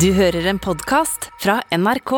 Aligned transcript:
Du 0.00 0.06
hører 0.16 0.46
en 0.48 0.56
podkast 0.56 1.26
fra 1.42 1.58
NRK. 1.68 2.12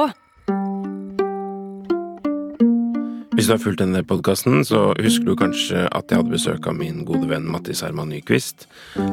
Hvis 3.35 3.49
du 3.49 3.51
har 3.51 3.59
fulgt 3.59 3.81
denne 3.83 4.05
podkasten, 4.07 4.61
så 4.63 4.93
husker 5.03 5.27
du 5.27 5.35
kanskje 5.41 5.83
at 5.91 6.07
jeg 6.07 6.21
hadde 6.21 6.37
besøk 6.37 6.69
av 6.71 6.77
min 6.79 7.03
gode 7.09 7.27
venn 7.33 7.49
Mattis 7.51 7.83
Herman 7.83 8.13
Nyquist. 8.15 8.69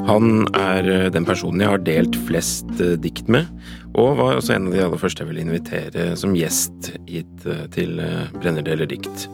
Han 0.05 0.45
er 0.53 0.91
eh, 0.93 1.07
den 1.09 1.25
personen 1.25 1.65
jeg 1.65 1.73
har 1.73 1.81
delt 1.87 2.19
flest 2.27 2.69
eh, 2.77 2.93
dikt 3.01 3.33
med, 3.33 3.49
og 3.97 4.21
var 4.21 4.37
også 4.37 4.53
en 4.59 4.69
av 4.69 4.77
de 4.77 4.85
aller 4.85 5.01
første 5.01 5.25
jeg 5.25 5.31
ville 5.31 5.47
invitere 5.47 6.11
som 6.21 6.37
gjest 6.37 6.93
hit 7.09 7.49
eh, 7.49 7.65
til 7.73 7.97
Brenner 8.37 8.69
deler 8.69 8.93
dikt. 8.93 9.25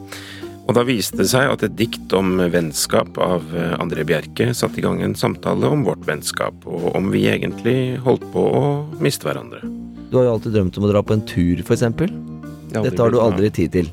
Og 0.68 0.76
da 0.76 0.84
viste 0.84 1.22
det 1.22 1.30
seg 1.32 1.48
at 1.48 1.64
et 1.64 1.76
dikt 1.80 2.12
om 2.18 2.42
vennskap 2.52 3.16
av 3.24 3.46
André 3.80 4.04
Bjerke 4.08 4.50
satte 4.52 4.82
i 4.82 4.84
gang 4.84 5.00
en 5.00 5.16
samtale 5.16 5.70
om 5.72 5.86
vårt 5.88 6.04
vennskap, 6.08 6.66
og 6.68 6.90
om 6.98 7.08
vi 7.14 7.24
egentlig 7.32 7.96
holdt 8.04 8.26
på 8.34 8.44
å 8.44 8.64
miste 9.00 9.30
hverandre. 9.30 9.62
Du 10.12 10.20
har 10.20 10.28
jo 10.28 10.34
alltid 10.36 10.58
drømt 10.58 10.78
om 10.80 10.88
å 10.88 10.92
dra 10.92 11.04
på 11.04 11.16
en 11.16 11.24
tur, 11.28 11.64
eksempel. 11.64 12.12
Dette 12.76 13.00
har 13.00 13.12
du 13.12 13.20
aldri 13.24 13.52
tid 13.54 13.74
til. 13.78 13.90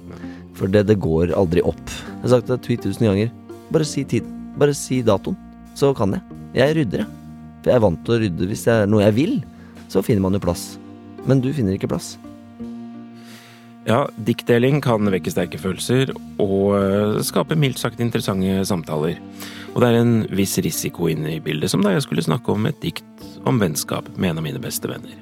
For 0.58 0.70
det, 0.70 0.84
det 0.90 0.98
går 1.02 1.32
aldri 1.38 1.62
opp. 1.66 1.82
Jeg 1.90 2.24
har 2.26 2.36
sagt 2.36 2.50
det 2.50 2.60
tweet 2.66 2.82
tusen 2.82 3.06
ganger. 3.06 3.30
Bare 3.74 3.86
si 3.86 4.04
tid. 4.06 4.26
Bare 4.58 4.74
si 4.78 5.00
datoen. 5.06 5.38
Så 5.78 5.90
kan 5.98 6.14
jeg. 6.14 6.22
Jeg 6.54 6.76
rydder, 6.78 7.02
jeg. 7.02 7.40
For 7.62 7.72
jeg 7.72 7.78
er 7.78 7.86
vant 7.86 8.04
til 8.06 8.14
å 8.14 8.20
rydde 8.22 8.50
hvis 8.50 8.66
det 8.66 8.76
er 8.76 8.90
noe 8.90 9.02
jeg 9.06 9.16
vil. 9.18 9.34
Så 9.90 10.02
finner 10.06 10.26
man 10.26 10.38
jo 10.38 10.42
plass. 10.42 10.74
Men 11.26 11.42
du 11.42 11.50
finner 11.54 11.74
ikke 11.74 11.90
plass. 11.90 12.14
Ja, 13.84 14.06
diktdeling 14.16 14.78
kan 14.80 15.04
vekke 15.12 15.28
sterke 15.28 15.58
følelser 15.60 16.14
og 16.40 16.70
eh, 16.78 17.18
skape 17.26 17.56
mildt 17.58 17.82
sagt 17.82 18.00
interessante 18.00 18.62
samtaler. 18.64 19.18
Og 19.74 19.82
det 19.82 19.90
er 19.90 19.98
en 19.98 20.14
viss 20.32 20.56
risiko 20.64 21.10
inne 21.12 21.34
i 21.34 21.42
bildet, 21.44 21.68
som 21.68 21.84
da 21.84 21.92
jeg 21.92 22.06
skulle 22.06 22.24
snakke 22.24 22.54
om 22.54 22.64
et 22.70 22.80
dikt 22.80 23.26
om 23.44 23.60
vennskap 23.60 24.08
med 24.16 24.30
en 24.32 24.40
av 24.40 24.46
mine 24.46 24.62
beste 24.62 24.88
venner. 24.88 25.18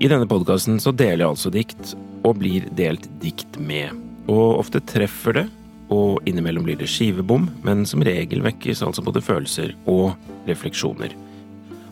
I 0.00 0.08
denne 0.08 0.28
podkasten 0.28 0.80
så 0.80 0.94
deler 0.96 1.26
jeg 1.26 1.28
altså 1.34 1.52
dikt, 1.52 1.92
og 2.24 2.38
blir 2.40 2.64
delt 2.78 3.04
dikt 3.20 3.58
med. 3.60 3.92
Og 4.32 4.62
ofte 4.62 4.80
treffer 4.88 5.36
det, 5.42 5.46
og 5.92 6.24
innimellom 6.26 6.64
blir 6.66 6.80
det 6.80 6.88
skivebom, 6.90 7.50
men 7.68 7.84
som 7.86 8.02
regel 8.04 8.40
vekkes 8.46 8.80
altså 8.86 9.04
både 9.04 9.22
følelser 9.24 9.76
og 9.84 10.16
refleksjoner. 10.48 11.12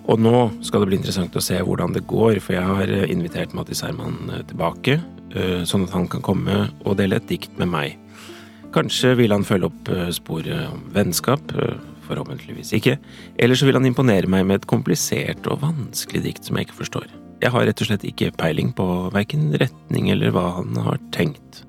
Og 0.08 0.20
nå 0.20 0.38
skal 0.64 0.82
det 0.82 0.88
bli 0.88 0.98
interessant 1.00 1.36
å 1.36 1.44
se 1.44 1.60
hvordan 1.60 1.92
det 1.92 2.06
går, 2.08 2.40
for 2.44 2.56
jeg 2.56 2.64
har 2.64 2.90
eh, 2.92 3.10
invitert 3.12 3.52
Mattis 3.56 3.84
Herman 3.84 4.32
eh, 4.32 4.42
tilbake, 4.48 4.98
sånn 5.66 5.86
at 5.88 5.94
han 5.96 6.06
kan 6.10 6.22
komme 6.24 6.68
og 6.84 6.98
dele 7.00 7.18
et 7.18 7.28
dikt 7.30 7.58
med 7.58 7.70
meg. 7.72 7.98
Kanskje 8.74 9.14
vil 9.18 9.34
han 9.34 9.46
følge 9.46 9.68
opp 9.70 9.90
sporet 10.14 10.68
om 10.70 10.80
vennskap, 10.94 11.52
forhåpentligvis 12.08 12.72
ikke, 12.76 12.96
eller 13.40 13.58
så 13.58 13.68
vil 13.68 13.78
han 13.78 13.86
imponere 13.88 14.30
meg 14.30 14.46
med 14.48 14.60
et 14.60 14.70
komplisert 14.70 15.46
og 15.50 15.62
vanskelig 15.62 16.24
dikt 16.26 16.48
som 16.48 16.58
jeg 16.58 16.68
ikke 16.68 16.80
forstår. 16.82 17.06
Jeg 17.42 17.52
har 17.52 17.66
rett 17.68 17.82
og 17.82 17.88
slett 17.88 18.06
ikke 18.08 18.32
peiling 18.38 18.72
på 18.76 18.86
verken 19.14 19.50
retning 19.60 20.10
eller 20.14 20.34
hva 20.34 20.46
han 20.60 20.76
har 20.80 21.00
tenkt. 21.14 21.64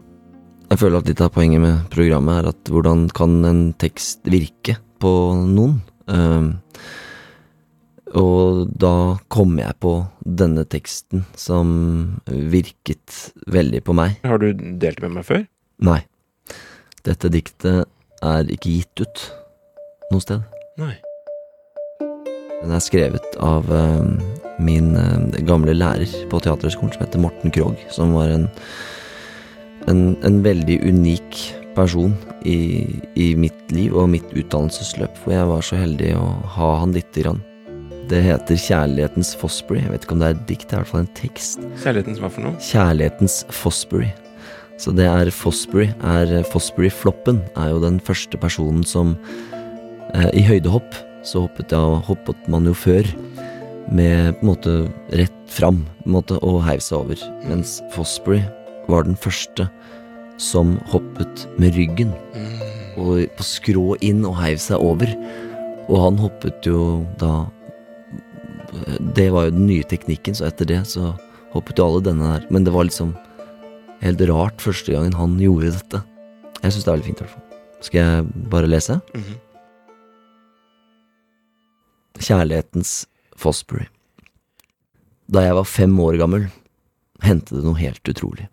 Jeg 0.70 0.82
føler 0.82 1.02
at 1.02 1.10
litt 1.10 1.22
av 1.22 1.34
poenget 1.36 1.62
med 1.62 1.82
programmet 1.94 2.40
er 2.42 2.50
at 2.54 2.72
hvordan 2.72 3.08
kan 3.16 3.38
en 3.46 3.66
tekst 3.82 4.26
virke 4.30 4.78
på 5.04 5.12
noen? 5.46 5.78
Uh, 6.10 6.54
og 8.16 8.66
da 8.80 9.18
kom 9.34 9.58
jeg 9.60 9.76
på 9.84 9.94
denne 10.24 10.64
teksten 10.72 11.26
som 11.38 11.68
virket 12.26 13.34
veldig 13.52 13.84
på 13.86 13.96
meg. 13.98 14.20
Har 14.24 14.40
du 14.42 14.54
delt 14.56 15.02
med 15.04 15.18
meg 15.18 15.28
før? 15.28 15.44
Nei. 15.84 16.00
Dette 17.06 17.30
diktet 17.30 17.86
er 18.26 18.50
ikke 18.50 18.78
gitt 18.80 19.04
ut 19.04 19.26
noe 20.14 20.24
sted. 20.24 20.42
Nei. 20.82 20.96
Den 22.64 22.74
er 22.74 22.82
skrevet 22.82 23.36
av 23.44 23.68
uh, 23.70 24.02
min 24.64 24.96
uh, 24.96 25.36
gamle 25.46 25.76
lærer 25.76 26.10
på 26.32 26.40
Teaterhøgskolen 26.42 26.96
som 26.96 27.04
heter 27.04 27.22
Morten 27.22 27.54
Krogh, 27.54 27.82
som 27.94 28.16
var 28.16 28.32
en 28.34 28.48
en, 29.90 30.16
en 30.26 30.40
veldig 30.46 30.80
unik 30.82 31.42
person 31.76 32.14
i, 32.46 32.58
i, 33.16 33.34
mitt 33.38 33.74
liv 33.74 33.96
og 33.96 34.10
mitt 34.14 34.32
utdannelsesløp, 34.34 35.20
hvor 35.24 35.36
jeg 35.36 35.50
var 35.52 35.66
så 35.66 35.80
heldig 35.80 36.14
å 36.18 36.30
ha 36.56 36.72
han 36.82 36.96
lite 36.96 37.26
grann. 37.26 37.44
Det 38.06 38.20
heter 38.22 38.60
Kjærlighetens 38.60 39.32
Fosbury. 39.40 39.80
Jeg 39.82 39.92
vet 39.94 40.04
ikke 40.06 40.14
om 40.14 40.22
det 40.22 40.28
er 40.28 40.36
et 40.36 40.46
dikt, 40.50 40.68
det 40.70 40.76
er 40.76 40.78
i 40.78 40.84
hvert 40.84 40.92
fall 40.92 41.04
en 41.06 41.16
tekst. 41.18 41.64
Kjærlighetens 41.82 42.22
hva 42.22 42.30
for 42.30 42.46
noe? 42.46 42.60
Kjærlighetens 42.62 43.38
Fosbury. 43.50 44.12
Så 44.78 44.92
det 44.94 45.08
er 45.10 45.32
Fosbury. 45.34 45.88
Er 46.06 46.36
Fosbury-floppen 46.52 47.40
er 47.56 47.72
jo 47.72 47.82
den 47.82 47.98
første 48.04 48.38
personen 48.38 48.84
som 48.86 49.16
eh, 50.14 50.30
I 50.38 50.44
høydehopp 50.46 50.94
så 51.26 51.48
hoppet, 51.48 51.74
ja, 51.74 51.82
hoppet 52.06 52.50
man 52.52 52.68
jo 52.70 52.76
før 52.78 53.08
med 53.90 54.36
på 54.38 54.46
en 54.46 54.50
måte 54.52 54.76
rett 55.18 55.34
fram 55.50 55.82
på 56.04 56.10
en 56.10 56.16
måte, 56.18 56.38
og 56.46 56.62
heiv 56.66 56.84
seg 56.86 57.00
over. 57.00 57.26
Mens 57.50 57.80
Fosbury 57.96 58.44
var 58.92 59.08
den 59.08 59.18
første 59.18 59.66
som 60.42 60.76
hoppet 60.92 61.48
med 61.58 61.74
ryggen 61.78 62.14
og 63.02 63.26
på 63.38 63.46
skrå 63.46 63.96
inn 64.06 64.22
og 64.28 64.38
heiv 64.40 64.62
seg 64.62 64.82
over. 64.84 65.10
Og 65.90 65.98
han 66.02 66.22
hoppet 66.22 66.66
jo 66.66 67.06
da 67.22 67.46
Det 69.16 69.30
var 69.34 69.48
jo 69.48 69.56
den 69.56 69.68
nye 69.70 69.86
teknikken, 69.88 70.36
så 70.38 70.48
etter 70.50 70.68
det 70.70 70.82
så 70.90 71.14
hoppet 71.54 71.80
jo 71.80 71.88
alle 71.88 72.04
denne 72.06 72.34
der. 72.34 72.46
Men 72.52 72.68
det 72.68 72.74
var 72.76 72.88
liksom 72.88 73.14
helt 74.02 74.22
rart 74.30 74.62
første 74.64 74.94
gangen 74.94 75.16
han 75.18 75.38
gjorde 75.42 75.74
dette. 75.78 76.04
Jeg 76.62 76.74
syns 76.74 76.86
det 76.86 76.90
er 76.90 76.96
veldig 76.98 77.10
fint, 77.10 77.20
i 77.20 77.26
hvert 77.26 77.36
fall. 77.36 77.46
Skal 77.86 78.00
jeg 78.02 78.50
bare 78.52 78.70
lese? 78.72 79.00
Mm 79.14 79.24
-hmm. 79.24 79.38
Kjærlighetens 82.20 83.06
Fosbury. 83.36 83.86
Da 85.28 85.42
jeg 85.42 85.56
var 85.56 85.64
fem 85.64 86.00
år 86.00 86.18
gammel, 86.18 86.48
hendte 87.22 87.56
det 87.56 87.64
noe 87.64 87.78
helt 87.78 88.10
utrolig. 88.10 88.50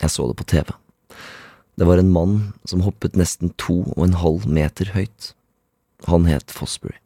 Jeg 0.00 0.10
så 0.10 0.28
det 0.28 0.36
på 0.36 0.44
TV. 0.44 0.72
Det 1.76 1.86
var 1.86 1.98
en 1.98 2.12
mann 2.12 2.52
som 2.64 2.80
hoppet 2.80 3.16
nesten 3.16 3.52
to 3.58 3.82
og 3.96 4.04
en 4.04 4.12
halv 4.12 4.46
meter 4.48 4.84
høyt. 4.94 5.34
Han 6.06 6.24
het 6.24 6.50
Fosbury. 6.50 6.96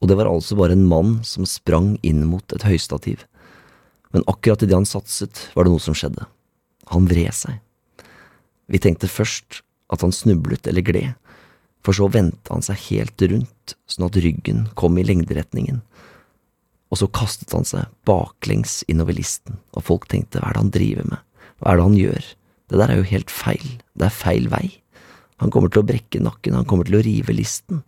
Og 0.00 0.08
det 0.08 0.16
var 0.16 0.30
altså 0.30 0.56
bare 0.56 0.76
en 0.76 0.86
mann 0.88 1.18
som 1.28 1.48
sprang 1.48 1.94
inn 2.06 2.24
mot 2.28 2.54
et 2.56 2.64
høystativ. 2.64 3.26
Men 4.14 4.24
akkurat 4.30 4.62
idet 4.64 4.78
han 4.78 4.88
satset, 4.88 5.50
var 5.54 5.66
det 5.66 5.74
noe 5.74 5.82
som 5.82 5.96
skjedde. 5.96 6.24
Han 6.90 7.08
vred 7.10 7.34
seg. 7.36 7.60
Vi 8.70 8.80
tenkte 8.82 9.10
først 9.10 9.60
at 9.90 10.02
han 10.04 10.14
snublet 10.14 10.66
eller 10.70 10.86
gled, 10.86 11.12
for 11.84 11.96
så 11.96 12.08
vendte 12.12 12.52
han 12.52 12.64
seg 12.64 12.80
helt 12.90 13.22
rundt, 13.30 13.76
sånn 13.90 14.08
at 14.08 14.18
ryggen 14.20 14.66
kom 14.78 14.98
i 15.00 15.04
lengderetningen. 15.06 15.80
Og 16.90 17.00
så 17.00 17.08
kastet 17.14 17.52
han 17.54 17.66
seg 17.66 17.90
baklengs 18.08 18.80
innover 18.90 19.16
listen, 19.16 19.60
og 19.76 19.86
folk 19.86 20.08
tenkte 20.10 20.42
hva 20.42 20.50
er 20.50 20.56
det 20.56 20.64
han 20.64 20.74
driver 20.74 21.10
med? 21.12 21.24
Hva 21.60 21.72
er 21.72 21.78
det 21.78 21.86
han 21.86 21.98
gjør? 21.98 22.28
Det 22.70 22.80
der 22.80 22.92
er 22.92 23.00
jo 23.00 23.10
helt 23.10 23.34
feil. 23.34 23.68
Det 23.98 24.06
er 24.06 24.14
feil 24.14 24.48
vei. 24.50 24.66
Han 25.42 25.52
kommer 25.54 25.72
til 25.72 25.82
å 25.82 25.88
brekke 25.88 26.22
nakken, 26.22 26.58
han 26.58 26.68
kommer 26.68 26.88
til 26.88 26.98
å 26.98 27.04
rive 27.04 27.34
listen. 27.34 27.82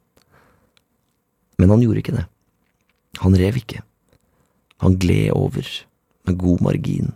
Men 1.62 1.71
han 1.71 1.83
gjorde 1.84 2.03
ikke 2.03 2.17
det. 2.17 2.27
Han 3.23 3.37
rev 3.39 3.61
ikke. 3.61 3.84
Han 4.83 4.97
gled 4.99 5.31
over, 5.31 5.69
med 6.27 6.39
god 6.41 6.62
margin, 6.67 7.12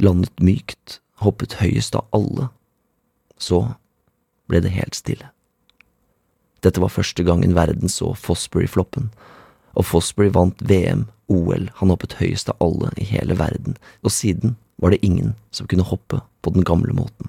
landet 0.00 0.40
mykt, 0.40 1.02
hoppet 1.20 1.58
høyest 1.60 1.98
av 1.98 2.06
alle. 2.16 2.48
Så 3.36 3.60
ble 4.48 4.62
det 4.64 4.72
helt 4.72 4.96
stille. 4.96 5.28
Dette 6.64 6.80
var 6.80 6.94
første 6.94 7.26
gangen 7.28 7.52
verden 7.52 7.92
så 7.92 8.14
Fosbury-floppen, 8.16 9.10
og 9.76 9.84
Fosbury 9.84 10.30
vant 10.32 10.64
VM, 10.64 11.04
OL, 11.28 11.68
han 11.76 11.92
hoppet 11.92 12.16
høyest 12.16 12.48
av 12.54 12.64
alle 12.64 12.88
i 12.96 13.04
hele 13.04 13.36
verden, 13.36 13.76
og 14.00 14.16
siden 14.16 14.56
var 14.80 14.94
det 14.94 15.04
ingen 15.04 15.34
som 15.52 15.68
kunne 15.68 15.84
hoppe 15.84 16.22
på 16.40 16.54
den 16.56 16.64
gamle 16.64 16.96
måten. 16.96 17.28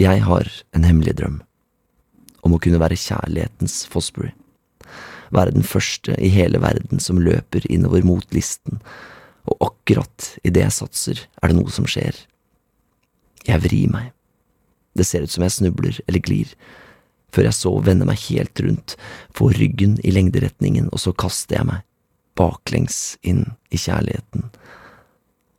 Jeg 0.00 0.24
har 0.24 0.48
en 0.72 0.88
hemmelig 0.88 1.18
drøm 1.20 1.42
om 2.46 2.56
å 2.56 2.60
kunne 2.62 2.80
være 2.82 2.98
kjærlighetens 3.00 3.84
Fosbury, 3.90 4.32
være 5.34 5.56
den 5.56 5.66
første 5.66 6.14
i 6.22 6.30
hele 6.30 6.60
verden 6.62 7.02
som 7.02 7.20
løper 7.22 7.66
innover 7.72 8.06
mot 8.06 8.26
listen, 8.34 8.80
og 9.46 9.68
akkurat 9.68 10.32
idet 10.46 10.64
jeg 10.64 10.76
satser, 10.78 11.22
er 11.42 11.50
det 11.50 11.58
noe 11.58 11.70
som 11.70 11.86
skjer. 11.86 12.18
Jeg 13.46 13.62
vrir 13.62 13.90
meg. 13.92 14.10
Det 14.98 15.06
ser 15.06 15.26
ut 15.26 15.30
som 15.30 15.44
jeg 15.44 15.54
snubler 15.54 15.98
eller 16.06 16.22
glir, 16.24 16.54
før 17.34 17.50
jeg 17.50 17.58
så 17.58 17.72
vender 17.84 18.08
meg 18.08 18.22
helt 18.30 18.62
rundt, 18.64 18.96
får 19.36 19.58
ryggen 19.60 19.98
i 20.06 20.14
lengderetningen, 20.14 20.88
og 20.90 21.02
så 21.02 21.12
kaster 21.14 21.60
jeg 21.60 21.68
meg, 21.68 21.84
baklengs 22.38 23.16
inn 23.26 23.44
i 23.72 23.78
kjærligheten 23.80 24.50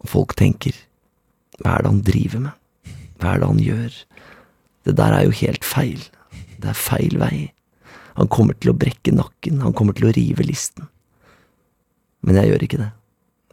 og 0.04 0.12
folk 0.12 0.36
tenker, 0.38 0.76
hva 1.60 1.78
er 1.78 1.84
det 1.84 1.92
han 1.92 2.04
driver 2.06 2.44
med? 2.46 2.96
Hva 3.18 3.34
er 3.34 3.42
det 3.42 3.50
han 3.50 3.64
gjør? 3.64 3.98
Det 4.88 4.94
der 4.98 5.16
er 5.18 5.26
jo 5.26 5.38
helt 5.42 5.66
feil. 5.66 6.04
Det 6.62 6.72
er 6.72 6.78
feil 6.78 7.18
vei. 7.22 7.52
Han 8.18 8.30
kommer 8.34 8.58
til 8.58 8.72
å 8.72 8.78
brekke 8.78 9.14
nakken, 9.14 9.62
han 9.62 9.76
kommer 9.78 9.94
til 9.98 10.10
å 10.10 10.14
rive 10.16 10.46
listen. 10.46 10.88
Men 12.26 12.40
jeg 12.40 12.52
gjør 12.52 12.66
ikke 12.66 12.82
det. 12.82 12.92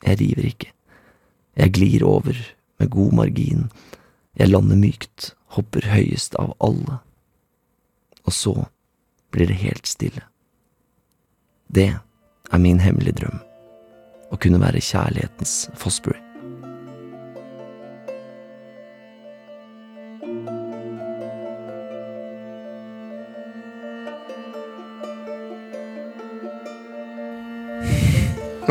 Jeg 0.05 0.21
river 0.21 0.49
ikke. 0.49 0.71
Jeg 1.61 1.75
glir 1.77 2.05
over 2.09 2.39
med 2.81 2.91
god 2.91 3.13
margin. 3.21 3.67
Jeg 4.41 4.51
lander 4.51 4.81
mykt, 4.81 5.35
hopper 5.55 5.87
høyest 5.93 6.35
av 6.41 6.57
alle. 6.65 6.99
Og 8.25 8.33
så 8.33 8.55
blir 9.35 9.51
det 9.53 9.61
helt 9.63 9.87
stille. 9.87 10.25
Det 11.69 11.91
er 11.93 12.63
min 12.63 12.81
hemmelige 12.81 13.21
drøm. 13.25 13.43
å 14.33 14.39
kunne 14.41 14.59
være 14.59 14.83
kjærlighetens 14.83 15.69
Fosbury. 15.79 16.24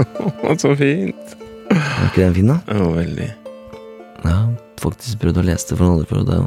så 0.63 0.73
fint! 0.79 1.37
Er 1.73 2.09
ikke 2.09 2.23
den 2.23 2.35
fin, 2.37 2.51
da? 2.51 2.59
Ja, 2.67 2.89
veldig. 2.93 3.29
Jeg 4.23 4.33
har 4.33 4.51
faktisk 4.81 5.21
prøvd 5.23 5.41
å 5.41 5.45
lese 5.47 5.71
det 5.71 5.79
for 5.79 5.85
noen 5.87 6.01
andre, 6.01 6.09
for 6.09 6.27
det 6.27 6.41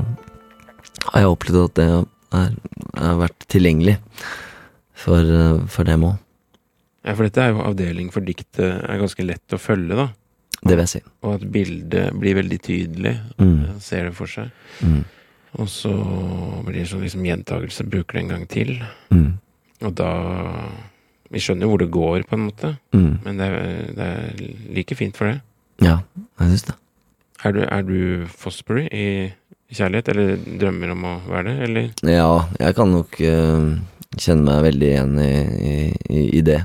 har 1.06 1.24
jeg 1.24 1.32
opplevd 1.32 1.62
at 1.62 1.78
det 1.78 1.88
er, 1.88 2.54
har 3.00 3.18
vært 3.20 3.48
tilgjengelig 3.52 3.96
for, 4.96 5.20
eh, 5.20 5.64
for 5.72 5.88
dem 5.88 6.06
òg. 6.08 6.22
Ja, 7.06 7.14
for 7.14 7.28
dette 7.28 7.42
er 7.42 7.52
jo 7.52 7.62
avdeling 7.62 8.08
for 8.14 8.26
diktet 8.26 8.64
er 8.66 8.98
ganske 8.98 9.26
lett 9.26 9.54
å 9.54 9.60
følge, 9.62 9.98
da. 9.98 10.08
Det 10.62 10.72
vil 10.72 10.82
jeg 10.82 10.92
si. 10.96 11.02
Og 11.22 11.36
at 11.36 11.44
bildet 11.52 12.16
blir 12.18 12.38
veldig 12.40 12.58
tydelig. 12.64 13.12
Mm. 13.38 13.76
Ser 13.84 14.08
det 14.08 14.16
for 14.16 14.30
seg. 14.30 14.50
Mm. 14.82 15.04
Og 15.62 15.68
så 15.70 15.92
blir 16.66 16.80
det 16.80 16.88
sånn 16.90 17.04
liksom 17.04 17.26
gjentagelse, 17.28 17.86
bruker 17.88 18.18
det 18.18 18.24
en 18.24 18.32
gang 18.32 18.46
til. 18.50 18.72
Mm. 19.14 19.28
Og 19.86 19.94
da 20.00 20.10
Vi 21.32 21.40
skjønner 21.42 21.66
jo 21.66 21.72
hvor 21.72 21.82
det 21.82 21.90
går, 21.94 22.26
på 22.30 22.36
en 22.38 22.44
måte. 22.46 22.72
Mm. 22.94 23.12
Men 23.24 23.40
det 23.40 23.46
er, 23.50 23.80
det 23.96 24.06
er 24.06 24.44
like 24.76 24.94
fint 24.98 25.16
for 25.18 25.30
det. 25.32 25.40
Ja, 25.84 25.98
jeg 26.40 26.52
syns 26.52 26.66
det. 26.70 26.76
Er 27.44 27.52
du, 27.52 27.60
er 27.66 27.82
du 27.84 27.98
Fosbury 28.32 28.86
i 28.96 29.06
kjærlighet, 29.76 30.08
eller 30.14 30.36
drømmer 30.62 30.94
om 30.94 31.04
å 31.04 31.16
være 31.28 31.50
det, 31.50 31.56
eller? 31.66 31.90
Ja, 32.08 32.30
jeg 32.62 32.76
kan 32.78 32.94
nok 32.94 33.18
uh, 33.20 33.74
kjenne 34.16 34.46
meg 34.46 34.62
veldig 34.70 34.88
igjen 34.92 35.18
i, 35.20 35.34
i, 36.08 36.22
i 36.38 36.42
det. 36.46 36.62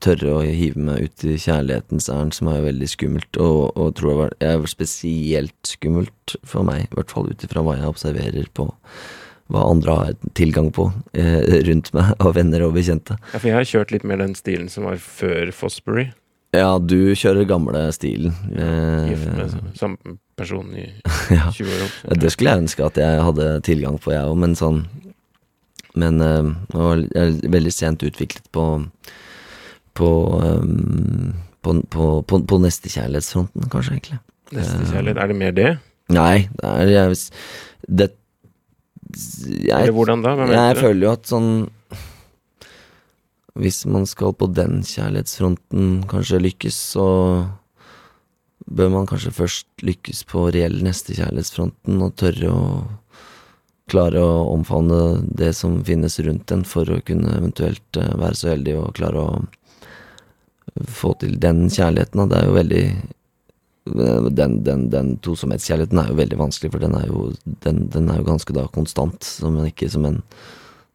Tørre 0.00 0.38
å 0.38 0.44
hive 0.46 0.80
meg 0.80 1.02
ut 1.10 1.24
i 1.28 1.34
kjærlighetens 1.36 2.06
ærend, 2.08 2.32
som 2.32 2.48
er 2.48 2.62
veldig 2.64 2.88
skummelt, 2.88 3.36
og, 3.36 3.74
og 3.76 3.90
tror 3.98 4.12
jeg 4.14 4.20
var- 4.22 4.36
er 4.54 4.64
spesielt 4.72 5.74
skummelt 5.74 6.36
for 6.48 6.64
meg, 6.64 6.86
i 6.88 6.94
hvert 6.96 7.12
fall 7.12 7.28
ut 7.28 7.44
ifra 7.44 7.60
hva 7.66 7.76
jeg 7.76 7.90
observerer 7.90 8.48
på 8.56 8.70
hva 9.50 9.66
andre 9.70 9.96
har 9.98 10.16
tilgang 10.38 10.70
på 10.74 10.88
eh, 11.12 11.60
rundt 11.68 11.92
meg, 11.96 12.14
av 12.24 12.34
venner 12.38 12.64
og 12.66 12.74
bekjente. 12.78 13.18
Ja, 13.32 13.38
for 13.38 13.50
jeg 13.50 13.58
har 13.58 13.68
kjørt 13.68 13.94
litt 13.94 14.06
mer 14.08 14.22
den 14.22 14.34
stilen 14.38 14.70
som 14.72 14.88
var 14.88 15.00
før 15.02 15.52
Fosbury. 15.56 16.08
Ja, 16.56 16.72
du 16.82 17.12
kjører 17.14 17.46
gamle 17.46 17.84
stilen. 17.94 18.34
Eh, 18.54 19.12
Gift 19.12 19.28
med 19.36 19.76
samme 19.78 20.16
person 20.38 20.72
i 20.74 20.88
20 21.58 21.68
år. 21.76 21.92
Ja, 22.08 22.18
Det 22.24 22.32
skulle 22.34 22.54
jeg 22.56 22.64
ønske 22.64 22.86
at 22.88 22.98
jeg 22.98 23.22
hadde 23.28 23.50
tilgang 23.66 24.00
på, 24.02 24.14
jeg 24.16 24.26
òg, 24.26 24.38
men 24.40 24.56
sånn 24.58 24.84
Men 25.98 26.20
eh, 26.22 26.50
jeg 26.74 27.10
er 27.18 27.38
veldig 27.50 27.72
sent 27.74 28.02
utviklet 28.06 28.46
på 28.54 28.66
på, 30.00 30.08
um, 30.62 31.34
på, 31.60 31.74
på, 31.90 32.04
på, 32.22 32.38
på 32.46 32.58
nestekjærlighetsfronten, 32.62 33.66
kanskje, 33.72 33.96
egentlig. 33.98 34.20
Nestekjærlighet, 34.54 35.18
er 35.18 35.32
det 35.32 35.36
mer 35.36 35.56
det? 35.56 35.70
Nei, 36.14 36.36
det 36.60 36.70
er 36.70 36.92
jeg, 36.94 37.18
det, 37.86 38.06
jeg, 39.16 39.92
hvordan 39.94 40.24
da? 40.24 40.34
Jeg 40.50 40.78
føler 40.78 41.06
jo 41.06 41.12
at 41.12 41.28
sånn 41.30 41.50
Hvis 43.60 43.82
man 43.90 44.06
skal 44.06 44.34
på 44.38 44.48
den 44.54 44.80
kjærlighetsfronten 44.86 46.04
kanskje 46.10 46.38
lykkes, 46.40 46.76
så 46.94 47.06
bør 48.70 48.92
man 48.94 49.08
kanskje 49.10 49.32
først 49.34 49.84
lykkes 49.84 50.22
på 50.30 50.46
reell 50.54 50.78
nestekjærlighetsfronten 50.86 52.04
og 52.04 52.14
tørre 52.20 52.52
å 52.54 52.64
klare 53.90 54.22
å 54.22 54.52
omfavne 54.52 55.00
det 55.26 55.50
som 55.58 55.80
finnes 55.86 56.18
rundt 56.22 56.52
en, 56.54 56.62
for 56.62 56.86
å 56.86 57.00
kunne 57.06 57.34
eventuelt 57.34 57.98
eh, 57.98 58.12
være 58.20 58.38
så 58.38 58.52
heldig 58.52 58.76
å 58.78 58.90
klare 58.94 59.24
å 59.24 59.32
få 60.86 61.14
til 61.18 61.34
den 61.42 61.64
kjærligheten. 61.66 62.28
Det 62.30 62.38
er 62.38 62.46
jo 62.46 62.54
veldig 62.54 62.84
den, 63.86 64.60
den, 64.64 64.88
den 64.92 65.14
tosomhetskjærligheten 65.24 65.98
er 66.02 66.10
jo 66.10 66.18
veldig 66.18 66.38
vanskelig, 66.40 66.72
for 66.74 66.82
den 66.82 66.96
er 66.98 67.06
jo, 67.08 67.30
den, 67.64 67.86
den 67.92 68.10
er 68.12 68.20
jo 68.20 68.28
ganske 68.28 68.54
da 68.56 68.66
konstant, 68.74 69.24
som 69.24 69.56
en, 69.56 69.70
ikke 69.70 69.88
som 69.92 70.04
en 70.08 70.20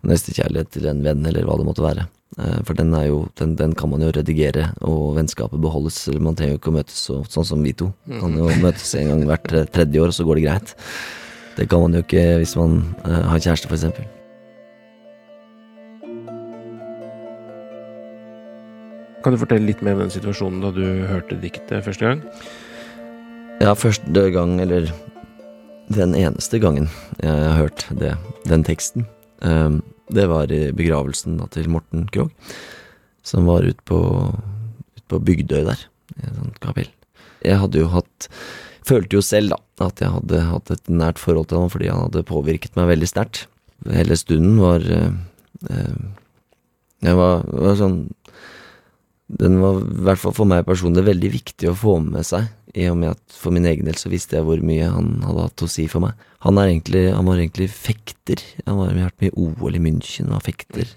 nestekjærlighet 0.06 0.70
til 0.76 0.88
en 0.90 1.02
venn, 1.06 1.26
eller 1.26 1.48
hva 1.48 1.58
det 1.60 1.68
måtte 1.68 1.86
være. 1.86 2.06
Eh, 2.38 2.60
For 2.68 2.78
den 2.78 2.94
er 2.94 3.08
jo, 3.10 3.20
den, 3.40 3.74
kan 3.78 3.90
man 3.92 4.04
jo 4.06 4.12
redigere, 4.14 4.70
og 4.86 5.16
vennskapet 5.18 5.62
beholdes. 5.62 6.04
Man 6.20 6.38
trenger 6.38 6.56
jo 6.56 6.62
ikke 6.62 6.74
å 6.74 6.80
møtes 6.80 7.00
så, 7.10 7.22
sånn 7.32 7.48
som 7.48 7.64
vi 7.66 7.74
to. 7.74 7.92
Kan 8.10 8.38
jo 8.38 8.50
møtes 8.62 8.94
en 9.00 9.14
gang 9.14 9.24
hvert 9.30 9.56
tredje 9.74 10.04
år, 10.04 10.12
og 10.12 10.18
så 10.18 10.28
går 10.28 10.40
det 10.42 10.46
greit. 10.48 10.76
Det 11.56 11.70
kan 11.72 11.82
man 11.82 11.96
jo 11.96 12.04
ikke 12.04 12.26
hvis 12.42 12.56
man 12.60 12.84
eh, 13.08 13.24
har 13.32 13.42
kjæreste, 13.42 13.72
eksempel. 13.72 14.12
Kan 19.26 19.34
du 19.34 19.42
fortelle 19.42 19.66
litt 19.66 19.82
mer 19.82 19.96
om 19.98 20.04
den 20.04 20.14
situasjonen 20.14 20.62
da 20.62 20.70
du 20.70 20.84
hørte 21.10 21.40
diktet 21.42 21.82
første 21.82 22.06
gang? 22.06 22.20
Ja, 23.64 23.72
første 23.72 24.24
gang, 24.36 24.58
eller 24.60 24.90
den 25.88 26.16
eneste 26.18 26.60
gangen 26.60 26.90
jeg 27.22 27.32
har 27.32 27.56
hørt 27.56 27.86
det, 27.96 28.12
den 28.50 28.66
teksten, 28.68 29.06
eh, 29.48 29.78
det 30.12 30.26
var 30.28 30.52
i 30.52 30.74
begravelsen 30.76 31.40
til 31.54 31.70
Morten 31.72 32.04
Krogh, 32.12 32.34
som 33.24 33.48
var 33.48 33.64
ute 33.64 33.80
på, 33.88 34.00
ut 35.00 35.06
på 35.08 35.22
Bygdøy 35.24 35.64
der, 35.70 35.86
i 36.18 36.28
et 36.28 36.36
sånt 36.36 36.60
kapell. 36.60 36.92
Jeg 37.46 37.62
hadde 37.62 37.84
jo 37.84 37.92
hatt 37.94 38.30
Følte 38.86 39.18
jo 39.18 39.22
selv, 39.26 39.50
da, 39.50 39.88
at 39.88 39.98
jeg 39.98 40.14
hadde 40.14 40.44
hatt 40.46 40.70
et 40.70 40.90
nært 40.94 41.18
forhold 41.18 41.48
til 41.50 41.58
ham 41.58 41.72
fordi 41.74 41.88
han 41.90 42.04
hadde 42.04 42.22
påvirket 42.30 42.76
meg 42.78 42.92
veldig 42.92 43.08
sterkt. 43.10 43.48
Hele 43.90 44.14
stunden 44.14 44.60
var 44.62 44.86
eh, 44.86 45.16
eh, 45.74 45.96
Jeg 47.08 47.18
var, 47.18 47.48
var 47.50 47.80
sånn 47.80 47.98
den 49.26 49.58
var 49.58 49.80
i 49.82 50.04
hvert 50.06 50.22
fall 50.22 50.36
for 50.38 50.46
meg 50.46 50.68
personlig 50.68 51.02
veldig 51.08 51.32
viktig 51.34 51.72
å 51.72 51.78
få 51.78 51.96
med 52.04 52.28
seg, 52.28 52.46
i 52.76 52.90
og 52.92 52.98
med 53.00 53.14
at 53.14 53.38
for 53.40 53.56
min 53.56 53.68
egen 53.70 53.88
del 53.88 53.98
så 54.00 54.12
visste 54.12 54.38
jeg 54.38 54.46
hvor 54.48 54.60
mye 54.66 54.90
han 54.92 55.22
hadde 55.24 55.48
hatt 55.48 55.64
å 55.64 55.70
si 55.72 55.88
for 55.92 56.04
meg. 56.04 56.20
Han, 56.46 56.60
egentlig, 56.62 57.08
han 57.16 57.28
var 57.28 57.40
egentlig 57.40 57.70
fekter. 57.72 58.44
Han 58.68 58.82
var 58.82 58.94
vært 58.98 59.24
med 59.24 59.32
i 59.32 59.46
OL 59.46 59.78
i 59.78 59.82
München 59.82 60.30
og 60.30 60.38
var 60.38 60.46
fekter. 60.50 60.92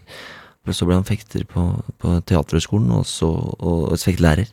Så 0.69 0.85
ble 0.85 0.99
han 0.99 1.07
fekter 1.09 1.47
på, 1.49 1.63
på 2.03 2.19
Teaterhøgskolen, 2.29 2.91
og 2.93 3.07
så 3.09 3.31
og, 3.31 3.93
og 3.95 4.01
fektelærer. 4.03 4.51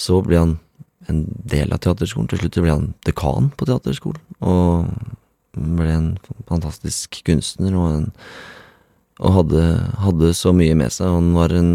Så 0.00 0.22
ble 0.24 0.38
han 0.40 0.54
en 1.10 1.24
del 1.28 1.74
av 1.74 1.82
Teaterhøgskolen. 1.84 2.30
Til 2.30 2.40
slutt 2.44 2.60
ble 2.62 2.72
han 2.72 2.92
dekan 3.04 3.50
på 3.58 3.68
Teaterhøgskolen, 3.68 4.22
og 4.40 4.88
ble 5.58 5.90
en 5.92 6.10
fantastisk 6.48 7.20
kunstner 7.26 7.74
og, 7.76 7.88
en, 7.98 8.08
og 9.20 9.36
hadde, 9.40 9.64
hadde 10.06 10.32
så 10.38 10.54
mye 10.56 10.78
med 10.78 10.94
seg. 10.94 11.10
Han 11.18 11.32
var 11.36 11.52
en 11.58 11.72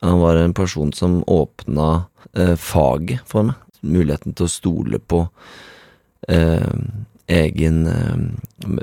han 0.00 0.20
var 0.20 0.36
en 0.36 0.54
person 0.54 0.92
som 0.92 1.24
åpna 1.26 2.04
eh, 2.32 2.56
faget 2.56 3.20
for 3.28 3.50
meg. 3.50 3.56
Muligheten 3.80 4.36
til 4.36 4.44
å 4.46 4.52
stole 4.52 5.00
på 5.00 5.22
eh, 6.28 6.72
egen 7.30 7.86
eh, 7.88 8.22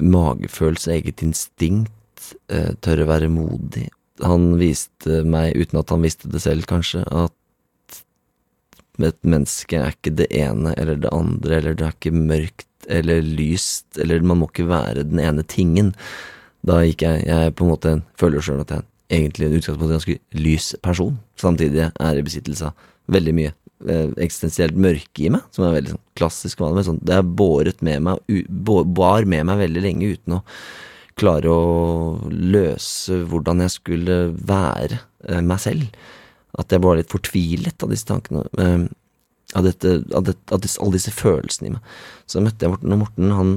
magefølelse, 0.02 0.94
eget 0.94 1.24
instinkt, 1.26 2.34
eh, 2.54 2.74
tørre 2.82 3.06
å 3.06 3.12
være 3.12 3.32
modig. 3.34 3.88
Han 4.24 4.56
viste 4.62 5.22
meg, 5.26 5.58
uten 5.58 5.82
at 5.82 5.94
han 5.94 6.06
visste 6.06 6.30
det 6.34 6.42
selv 6.46 6.70
kanskje, 6.70 7.04
at 7.06 7.34
et 8.98 9.20
menneske 9.22 9.78
er 9.78 9.94
ikke 9.94 10.16
det 10.18 10.32
ene 10.34 10.74
eller 10.74 10.98
det 11.02 11.14
andre, 11.14 11.60
eller 11.60 11.78
det 11.78 11.86
er 11.86 11.98
ikke 11.98 12.18
mørkt 12.18 12.88
eller 12.90 13.22
lyst, 13.22 13.86
eller 14.02 14.26
man 14.26 14.42
må 14.42 14.50
ikke 14.50 14.70
være 14.70 15.06
den 15.06 15.22
ene 15.22 15.46
tingen. 15.46 15.94
Da 16.66 16.80
gikk 16.82 17.04
jeg 17.06 17.26
Jeg 17.28 17.54
på 17.56 17.66
en 17.66 17.72
måte 17.74 17.92
føler 18.18 18.42
sjøl 18.42 18.64
at 18.64 18.74
jeg 18.74 18.88
egentlig 19.14 19.48
i 19.48 19.60
utgangspunktet 19.60 19.88
en 19.88 20.00
ganske 20.00 20.42
lys 20.44 20.74
person, 20.84 21.16
samtidig 21.40 21.88
er 21.92 22.20
i 22.20 22.26
besittelse 22.26 22.70
av 22.70 22.90
veldig 23.14 23.34
mye 23.38 23.54
eh, 23.88 24.12
eksistensielt 24.26 24.76
mørke 24.80 25.24
i 25.24 25.32
meg, 25.32 25.46
som 25.56 25.68
er 25.68 25.78
veldig 25.78 25.96
sånn 25.96 26.04
klassisk 26.20 26.62
vanlig. 26.64 26.86
Sånn, 26.90 27.00
det 27.08 27.16
er 27.16 27.32
båret 27.40 27.82
med 27.86 28.04
meg, 28.10 28.22
u, 28.28 28.44
bar 28.50 29.28
med 29.30 29.48
meg 29.48 29.64
veldig 29.64 29.84
lenge 29.86 30.12
uten 30.18 30.40
å 30.40 30.44
klare 31.18 31.50
å 31.50 32.30
løse 32.30 33.24
hvordan 33.30 33.64
jeg 33.66 33.76
skulle 33.78 34.20
være 34.38 35.00
eh, 35.30 35.42
meg 35.42 35.64
selv. 35.64 35.90
At 36.58 36.74
jeg 36.74 36.84
var 36.84 36.98
litt 37.00 37.14
fortvilet 37.14 37.84
av 37.86 37.94
disse 37.94 38.10
tankene. 38.10 38.46
eh, 38.60 38.88
av, 39.56 39.64
dette, 39.64 39.94
av, 40.12 40.24
dette, 40.28 40.54
av 40.54 40.64
disse, 40.64 40.80
alle 40.84 40.98
disse 40.98 41.14
følelsene 41.16 41.70
i 41.70 41.76
meg. 41.78 41.92
Så 42.28 42.44
møtte 42.44 42.66
jeg 42.66 42.74
Morten, 42.74 42.94
og 42.94 43.02
Morten 43.06 43.36
han, 43.38 43.54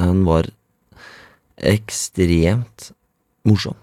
han 0.00 0.22
var 0.28 0.48
ekstremt 1.56 2.90
morsom. 3.46 3.76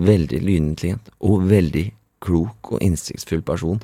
Veldig 0.00 0.40
lynintelligent 0.44 1.10
og 1.26 1.44
veldig 1.50 1.86
klok 2.24 2.74
og 2.74 2.82
innsiktsfull 2.84 3.42
person. 3.46 3.80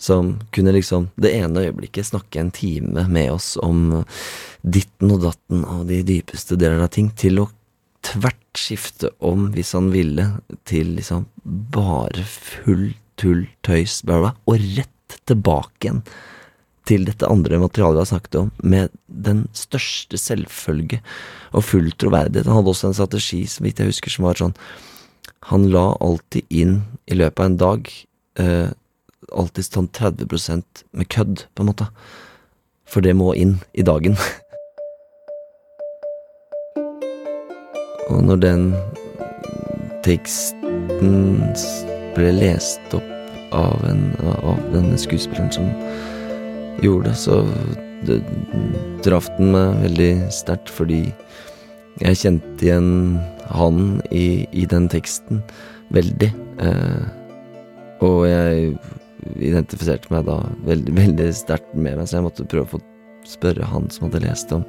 Som 0.00 0.38
kunne 0.54 0.72
liksom 0.72 1.10
det 1.20 1.34
ene 1.36 1.66
øyeblikket 1.66 2.08
snakke 2.08 2.40
en 2.40 2.52
time 2.56 3.04
med 3.08 3.34
oss 3.34 3.54
om 3.60 4.00
ditten 4.62 5.12
og 5.12 5.26
datten 5.26 5.64
og 5.64 5.86
de 5.90 6.00
dypeste 6.08 6.56
deler 6.60 6.80
av 6.86 6.92
ting, 6.94 7.10
til 7.12 7.42
å 7.42 7.50
tvert 8.04 8.56
skifte 8.56 9.10
om, 9.20 9.50
hvis 9.52 9.74
han 9.76 9.90
ville, 9.92 10.24
til 10.68 10.94
liksom 10.96 11.26
bare 11.44 12.24
full 12.24 12.90
tull, 13.20 13.44
tøys, 13.66 14.00
bla, 14.08 14.32
og 14.48 14.68
rett 14.78 15.18
tilbake 15.28 15.84
igjen 15.88 16.04
til 16.88 17.04
dette 17.06 17.28
andre 17.28 17.60
materialet 17.60 17.98
vi 17.98 18.02
har 18.02 18.08
snakket 18.08 18.38
om, 18.40 18.48
med 18.64 18.94
den 19.06 19.44
største 19.54 20.18
selvfølge 20.18 20.98
og 21.52 21.66
full 21.66 21.90
troverdighet. 22.00 22.48
Han 22.48 22.62
hadde 22.62 22.72
også 22.72 22.90
en 22.90 22.96
strategi, 22.96 23.44
så 23.46 23.62
vidt 23.62 23.82
jeg 23.82 23.92
husker, 23.92 24.14
som 24.14 24.26
var 24.26 24.40
sånn 24.40 24.56
Han 25.48 25.70
la 25.72 25.96
alltid 26.00 26.42
inn 26.48 26.82
i 27.06 27.14
løpet 27.16 27.40
av 27.40 27.46
en 27.46 27.56
dag 27.60 27.88
eh, 28.38 28.68
alltid 29.32 29.64
sånn 29.64 29.88
30% 29.96 30.84
med 30.92 31.08
kødd, 31.08 31.46
på 31.54 31.62
en 31.62 31.70
måte. 31.70 31.86
For 32.90 33.00
det 33.04 33.14
må 33.16 33.34
inn 33.38 33.58
i 33.72 33.82
dagen. 33.86 34.16
Og 38.10 38.20
når 38.26 38.36
den 38.42 38.74
teksten 40.04 41.40
ble 42.16 42.30
lest 42.34 42.94
opp 42.96 43.10
av, 43.54 43.84
en, 43.86 44.02
av 44.20 44.58
denne 44.74 44.98
skuespilleren 44.98 45.52
som 45.54 45.66
gjorde 46.84 47.08
det, 47.10 47.16
så 47.18 47.44
det 48.08 48.20
traff 49.04 49.28
den 49.38 49.52
meg 49.54 49.68
veldig 49.84 50.12
sterkt, 50.34 50.68
fordi 50.72 51.02
jeg 52.00 52.20
kjente 52.22 52.64
igjen 52.64 52.90
han 53.50 54.00
i, 54.10 54.46
i 54.52 54.66
den 54.70 54.88
teksten 54.92 55.42
veldig. 55.94 56.30
Eh, 56.62 57.02
og 58.00 58.24
jeg 58.28 58.74
identifiserte 59.36 60.12
meg 60.14 60.28
da 60.28 60.40
veldig, 60.68 60.96
veldig 61.02 61.30
sterkt 61.36 61.74
med 61.74 61.98
meg, 61.98 62.06
så 62.06 62.18
jeg 62.18 62.28
måtte 62.28 62.48
prøve 62.50 62.68
å 62.68 62.74
få 62.76 62.84
spørre 63.28 63.68
han 63.68 63.90
som 63.92 64.08
hadde 64.08 64.22
lest 64.24 64.52
om 64.56 64.62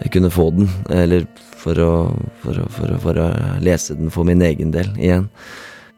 jeg 0.00 0.12
kunne 0.14 0.30
få 0.32 0.46
den, 0.56 0.68
eller 0.92 1.26
for 1.60 1.76
å, 1.80 1.90
for 2.40 2.56
å, 2.62 2.68
for 2.72 2.92
å, 2.94 3.00
for 3.02 3.20
å 3.20 3.26
lese 3.60 3.96
den 3.98 4.12
for 4.12 4.24
min 4.28 4.40
egen 4.44 4.72
del 4.72 4.88
igjen. 4.96 5.26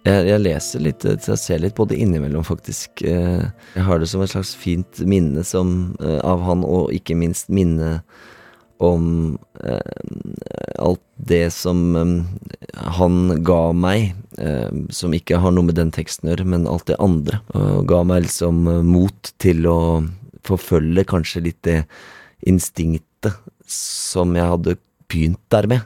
Jeg, 0.03 0.25
jeg, 0.27 0.43
leser 0.43 0.83
litt, 0.83 1.05
jeg 1.07 1.39
ser 1.39 1.61
litt 1.63 1.77
på 1.79 1.87
det 1.87 2.01
innimellom, 2.03 2.43
faktisk. 2.43 3.05
Eh, 3.07 3.45
jeg 3.77 3.85
har 3.87 4.03
det 4.03 4.09
som 4.11 4.25
et 4.25 4.33
slags 4.33 4.57
fint 4.59 5.05
minne 5.07 5.45
som, 5.47 5.93
eh, 6.03 6.19
av 6.27 6.43
han, 6.49 6.65
og 6.67 6.91
ikke 6.97 7.15
minst 7.19 7.53
minne 7.55 8.01
om 8.83 9.39
eh, 9.65 9.79
alt 10.79 11.03
det 11.17 11.51
som 11.55 11.97
eh, 11.97 12.87
han 12.97 13.45
ga 13.45 13.61
meg, 13.77 14.13
eh, 14.39 14.71
som 14.95 15.15
ikke 15.15 15.41
har 15.43 15.55
noe 15.55 15.69
med 15.69 15.79
den 15.79 15.93
teksten 15.95 16.29
å 16.29 16.35
gjøre, 16.35 16.49
men 16.55 16.69
alt 16.71 16.89
det 16.91 16.99
andre. 17.03 17.43
Og 17.59 17.87
ga 17.91 18.03
meg 18.09 18.27
liksom 18.27 18.65
mot 18.89 19.33
til 19.43 19.69
å 19.71 19.79
forfølge 20.47 21.07
kanskje 21.09 21.45
litt 21.47 21.61
det 21.67 21.83
instinktet 22.49 23.39
som 23.71 24.35
jeg 24.35 24.51
hadde 24.51 24.79
begynt 25.13 25.43
der 25.53 25.69
med, 25.71 25.85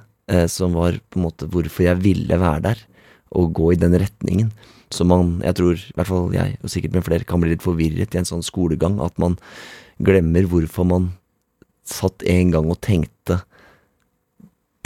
som 0.50 0.72
var 0.74 0.96
på 1.12 1.20
en 1.20 1.26
måte 1.26 1.46
hvorfor 1.52 1.84
jeg 1.84 2.00
ville 2.00 2.38
være 2.40 2.62
der, 2.64 2.80
og 3.36 3.52
gå 3.58 3.74
i 3.74 3.78
den 3.78 3.92
retningen. 4.00 4.48
Som 4.94 5.10
man, 5.12 5.34
jeg 5.44 5.58
tror, 5.58 5.76
i 5.76 5.94
hvert 5.98 6.08
fall 6.08 6.32
jeg, 6.34 6.56
og 6.62 6.72
sikkert 6.72 6.96
med 6.96 7.04
flere, 7.04 7.28
kan 7.28 7.42
bli 7.42 7.52
litt 7.52 7.66
forvirret 7.66 8.16
i 8.16 8.20
en 8.22 8.28
sånn 8.28 8.44
skolegang, 8.46 8.96
at 9.04 9.18
man 9.20 9.36
glemmer 10.02 10.48
hvorfor 10.48 10.88
man 10.88 11.10
satt 11.90 12.24
en 12.26 12.52
gang 12.54 12.70
og 12.70 12.80
tenkte 12.84 13.40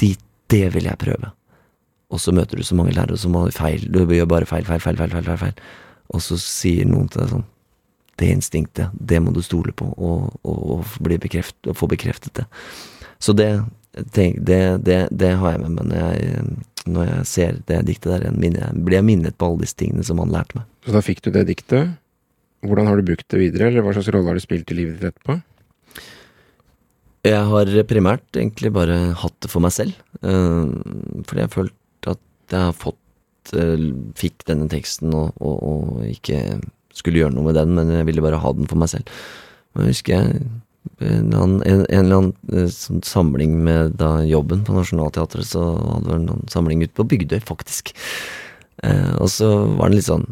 de, 0.00 0.14
det 0.50 0.66
vil 0.74 0.88
jeg 0.88 1.00
prøve. 1.00 1.32
Og 2.10 2.20
så 2.22 2.34
møter 2.34 2.58
du 2.58 2.66
så 2.66 2.76
mange 2.78 2.94
lærere 2.96 3.18
som 3.20 3.36
har 3.38 3.52
feil, 3.54 3.86
du 3.86 4.02
gjør 4.02 4.28
bare 4.30 4.48
feil, 4.48 4.66
feil, 4.66 4.82
feil, 4.82 4.98
feil, 4.98 5.12
feil, 5.14 5.26
feil, 5.28 5.40
feil. 5.44 5.66
Og 6.10 6.22
så 6.24 6.38
sier 6.42 6.88
noen 6.90 7.10
til 7.10 7.22
deg 7.22 7.34
sånn 7.36 7.48
Det 8.20 8.28
instinktet, 8.28 8.90
det 8.92 9.20
må 9.22 9.32
du 9.32 9.40
stole 9.40 9.72
på, 9.72 9.86
og, 9.96 10.26
og, 10.44 10.56
og, 10.74 10.96
bekreft, 11.22 11.56
og 11.64 11.76
få 11.78 11.86
bekreftet 11.88 12.34
det. 12.36 12.44
Så 13.16 13.32
det, 13.32 13.48
det, 13.96 14.26
det, 14.84 14.98
det 15.08 15.30
har 15.40 15.54
jeg 15.54 15.62
med 15.62 15.78
meg 15.78 15.86
når 15.88 16.02
jeg, 16.02 16.42
når 16.84 17.08
jeg 17.08 17.28
ser 17.30 17.62
det 17.70 17.78
diktet 17.88 18.12
der. 18.12 18.26
Jeg 18.28 18.74
blir 18.84 18.98
jeg 18.98 19.06
minnet 19.08 19.38
på 19.40 19.48
alle 19.48 19.64
disse 19.64 19.78
tingene 19.80 20.04
som 20.04 20.20
han 20.20 20.34
lærte 20.34 20.58
meg. 20.58 20.68
Så 20.84 20.92
da 20.92 21.00
fikk 21.04 21.24
du 21.24 21.30
det 21.32 21.46
diktet. 21.48 21.94
Hvordan 22.60 22.90
har 22.90 23.00
du 23.00 23.08
brukt 23.08 23.24
det 23.32 23.40
videre, 23.40 23.70
eller 23.70 23.86
hva 23.86 23.94
slags 23.96 24.10
rolle 24.12 24.28
har 24.28 24.36
du 24.36 24.44
spilt 24.44 24.68
i 24.68 24.76
livet 24.76 24.98
ditt 24.98 25.14
etterpå? 25.14 25.38
Jeg 27.26 27.40
har 27.50 27.68
primært 27.84 28.38
egentlig 28.38 28.70
bare 28.72 28.96
hatt 29.20 29.36
det 29.44 29.50
for 29.52 29.60
meg 29.64 29.74
selv. 29.76 29.96
Uh, 30.24 30.72
fordi 31.28 31.44
jeg 31.44 31.52
følte 31.52 32.14
at 32.14 32.54
jeg 32.54 32.62
har 32.70 32.76
fått 32.76 33.52
uh, 33.56 33.84
Fikk 34.20 34.46
denne 34.48 34.68
teksten 34.72 35.12
og, 35.16 35.36
og, 35.40 35.56
og, 35.60 36.00
ikke 36.08 36.60
skulle 36.96 37.20
gjøre 37.20 37.34
noe 37.36 37.46
med 37.50 37.56
den, 37.60 37.76
men 37.76 37.92
jeg 37.92 38.08
ville 38.08 38.24
bare 38.24 38.40
ha 38.40 38.52
den 38.56 38.68
for 38.70 38.80
meg 38.80 38.90
selv. 38.92 39.12
Jeg 39.76 39.92
husker 39.92 40.16
jeg 40.16 40.40
en, 41.04 41.30
en, 41.36 41.58
en, 41.60 41.84
eller 41.86 42.16
annen 42.16 42.32
uh, 42.56 42.68
sånn 42.72 43.04
samling 43.06 43.58
med 43.68 43.98
da 44.00 44.18
jobben 44.26 44.64
på 44.64 44.74
Nationaltheatret, 44.76 45.52
så 45.52 45.64
hadde 45.76 46.06
det 46.08 46.14
vært 46.14 46.34
en 46.34 46.52
samling 46.56 46.84
ute 46.86 46.96
på 46.96 47.08
Bygdøy, 47.12 47.40
faktisk. 47.44 47.92
og 49.20 49.28
så 49.28 49.48
var 49.76 49.90
det 49.90 49.98
litt 49.98 50.08
sånn 50.08 50.24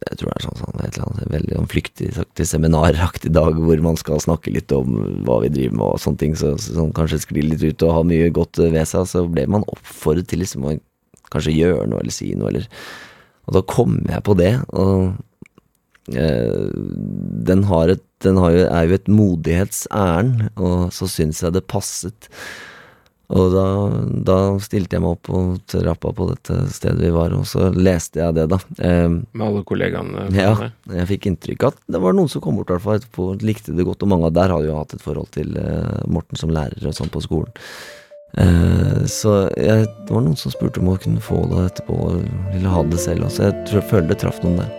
jeg 0.00 0.16
tror 0.16 0.30
det 0.30 0.36
er 0.38 0.44
sånn, 0.46 0.60
sånn 0.60 0.80
et 0.80 0.94
eller 0.96 1.08
annet 1.10 1.32
veldig 1.34 1.56
sånn 1.58 1.70
flyktig 1.70 2.46
seminaraktig 2.48 3.32
dag 3.36 3.58
hvor 3.60 3.82
man 3.84 3.98
skal 4.00 4.22
snakke 4.22 4.52
litt 4.54 4.72
om 4.72 4.94
hva 5.26 5.40
vi 5.44 5.50
driver 5.52 5.76
med 5.76 5.86
og 5.86 6.00
sånne 6.00 6.22
ting, 6.22 6.36
så, 6.40 6.54
så 6.56 6.78
sånn, 6.78 6.94
kanskje 6.96 7.20
sklir 7.26 7.50
litt 7.50 7.64
ut 7.64 7.84
og 7.84 7.96
har 7.98 8.06
mye 8.08 8.30
godt 8.34 8.62
ved 8.62 8.88
seg, 8.88 9.04
så 9.10 9.26
ble 9.28 9.44
man 9.52 9.66
oppfordret 9.68 10.30
til 10.30 10.40
liksom 10.40 10.64
å 10.64 10.76
kanskje 11.30 11.56
gjøre 11.58 11.88
noe 11.90 12.00
eller 12.00 12.16
si 12.16 12.32
noe, 12.34 12.52
eller 12.52 12.70
Og 13.50 13.56
da 13.56 13.62
kom 13.66 13.98
jeg 14.06 14.22
på 14.24 14.34
det, 14.38 14.52
og 14.78 16.14
eh, 16.14 16.66
den, 17.50 17.64
har 17.66 17.92
et, 17.92 18.04
den 18.22 18.38
har 18.38 18.52
jo, 18.54 18.64
er 18.68 18.88
jo 18.88 18.98
et 18.98 19.08
modighetsærend, 19.10 20.44
og 20.56 20.92
så 20.94 21.08
syns 21.10 21.42
jeg 21.42 21.56
det 21.56 21.66
passet 21.66 22.30
og 23.30 23.52
da, 23.54 23.64
da, 24.26 24.36
stilte 24.62 24.96
jeg 24.96 25.04
meg 25.04 25.12
opp 25.14 25.28
og 25.30 25.60
trappa 25.70 26.10
på 26.16 26.26
dette 26.32 26.56
stedet 26.74 26.98
vi 27.04 27.12
var, 27.14 27.34
og 27.36 27.46
så 27.46 27.68
leste 27.70 28.18
jeg 28.18 28.34
det, 28.34 28.48
da. 28.50 28.58
Eh, 28.82 29.06
Med 29.06 29.44
alle 29.46 29.62
kollegaene? 29.66 30.26
Ja. 30.34 30.56
Jeg 30.90 31.06
fikk 31.12 31.30
inntrykk 31.30 31.68
av 31.68 31.76
at 31.76 31.94
det 31.94 32.02
var 32.02 32.16
noen 32.16 32.32
som 32.32 32.42
kom 32.42 32.58
bort, 32.58 32.72
hvert 32.74 33.04
etterpå, 33.04 33.28
likte 33.46 33.76
det 33.76 33.86
godt. 33.86 34.02
Og 34.02 34.10
mange 34.10 34.26
av 34.30 34.34
der 34.34 34.50
hadde 34.50 34.66
jo 34.66 34.80
hatt 34.80 34.96
et 34.96 35.04
forhold 35.04 35.30
til 35.36 35.54
eh, 35.62 36.02
Morten 36.10 36.40
som 36.40 36.50
lærer 36.54 36.90
og 36.90 36.96
sånn 36.96 37.12
på 37.14 37.22
skolen. 37.22 37.54
Eh, 38.38 39.06
så 39.10 39.36
jeg, 39.54 39.86
det 39.86 40.10
var 40.10 40.26
noen 40.26 40.38
som 40.38 40.54
spurte 40.54 40.82
om 40.82 40.90
å 40.90 40.98
kunne 40.98 41.22
få 41.22 41.44
det 41.52 41.64
etterpå, 41.68 42.02
og 42.10 42.28
ville 42.50 42.74
ha 42.74 42.84
det 42.90 42.98
selv. 43.02 43.28
Og 43.28 43.34
så 43.36 43.46
jeg 43.48 43.56
tror, 43.70 43.88
føler 43.94 44.10
det 44.10 44.20
traff 44.24 44.42
noen 44.42 44.64
der. 44.64 44.76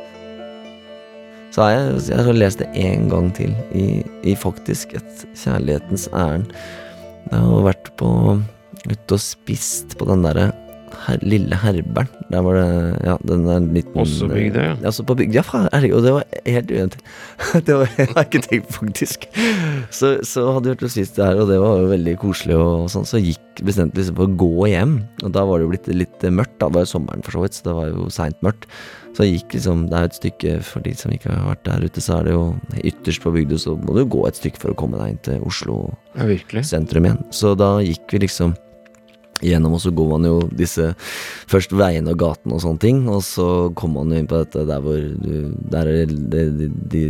Så 1.52 1.66
har 1.66 1.74
jeg, 1.76 2.06
jeg 2.12 2.28
har 2.28 2.38
lest 2.38 2.62
det 2.62 2.70
én 2.80 3.10
gang 3.12 3.32
til, 3.36 3.56
i, 3.76 4.04
i 4.28 4.36
faktisk 4.40 4.96
et 5.00 5.28
kjærlighetens 5.40 6.08
ærend. 6.12 6.52
Jeg 7.30 7.40
har 7.46 7.66
vært 7.68 7.92
på 8.00 8.10
ute 8.88 9.16
og 9.16 9.22
spist 9.22 9.98
på 10.00 10.08
den 10.10 10.24
derre 10.26 10.50
her, 11.06 11.22
lille 11.22 11.58
Herbern. 11.62 12.10
Der 12.32 12.44
var 12.46 12.58
det 12.58 12.68
Ja, 13.06 13.18
den 13.28 13.48
er 13.50 13.60
liten 13.60 14.00
Også 14.02 14.28
bygda, 14.30 14.64
ja. 14.64 14.76
Altså 14.86 15.04
på 15.04 15.16
bygda, 15.20 15.40
Ja, 15.40 15.44
herregud, 15.74 16.04
det 16.06 16.14
var 16.14 16.24
helt 16.46 16.72
uventet. 16.72 17.04
det 17.68 17.76
var, 17.76 17.90
jeg 17.98 18.08
har 18.14 18.28
ikke 18.28 18.44
tenkt 18.46 18.74
faktisk. 18.76 19.28
Så, 19.90 20.18
så 20.28 20.48
hadde 20.54 20.70
vi 20.70 20.76
hørt 20.76 20.88
og 20.88 20.94
spist 20.94 21.22
her, 21.22 21.42
og 21.42 21.50
det 21.52 21.60
var 21.62 21.82
jo 21.82 21.92
veldig 21.92 22.16
koselig 22.22 22.58
og 22.58 22.90
sånn. 22.94 23.08
Så 23.08 23.22
gikk 23.22 23.64
bestemte 23.66 24.00
liksom 24.00 24.18
på 24.18 24.28
å 24.28 24.34
gå 24.44 24.72
hjem, 24.72 24.98
og 25.24 25.36
da 25.36 25.46
var 25.48 25.60
det 25.60 25.68
jo 25.68 25.74
blitt 25.74 25.92
litt 25.94 26.28
mørkt. 26.32 26.58
Da 26.62 26.70
det 26.70 26.80
var 26.80 26.88
jo 26.88 26.94
sommeren, 26.94 27.26
for 27.26 27.38
så 27.38 27.46
vidt, 27.46 27.58
så 27.58 27.68
det 27.70 27.78
var 27.78 27.92
jo 27.92 28.10
seint 28.14 28.42
mørkt. 28.46 28.68
Så 29.12 29.26
jeg 29.28 29.42
gikk 29.42 29.56
liksom 29.58 29.86
Det 29.90 29.98
er 29.98 30.06
jo 30.06 30.10
et 30.10 30.18
stykke 30.18 30.52
for 30.64 30.86
de 30.86 30.94
som 30.96 31.12
ikke 31.12 31.34
har 31.34 31.48
vært 31.50 31.66
der 31.68 31.84
ute, 31.84 32.04
så 32.04 32.20
er 32.20 32.30
det 32.30 32.36
jo 32.36 32.46
ytterst 32.80 33.24
på 33.26 33.34
bygda, 33.36 33.60
så 33.60 33.76
må 33.76 33.96
du 33.98 34.06
gå 34.08 34.24
et 34.28 34.40
stykke 34.40 34.62
for 34.62 34.72
å 34.72 34.78
komme 34.80 35.00
deg 35.02 35.14
inn 35.14 35.24
til 35.28 35.48
Oslo 35.48 35.78
ja, 36.16 36.64
sentrum 36.64 37.08
igjen. 37.08 37.24
Så 37.36 37.54
da 37.60 37.74
gikk 37.84 38.08
vi 38.16 38.24
liksom 38.24 38.56
gjennom, 39.42 39.76
og 39.78 39.84
så 39.84 39.92
går 39.96 40.10
man 40.14 40.28
jo 40.28 40.38
disse 40.58 40.92
Først 41.52 41.74
veiene 41.76 42.14
og 42.14 42.20
gatene 42.22 42.56
og 42.56 42.62
sånne 42.64 42.82
ting, 42.82 43.02
og 43.12 43.24
så 43.26 43.48
kommer 43.78 44.06
man 44.06 44.16
jo 44.16 44.22
inn 44.22 44.30
på 44.30 44.42
dette 44.44 44.66
der 44.70 44.84
hvor 44.84 45.00
Der 45.74 45.90
er 45.92 46.12
det 46.12 46.46
de, 46.62 46.70
de, 46.94 47.04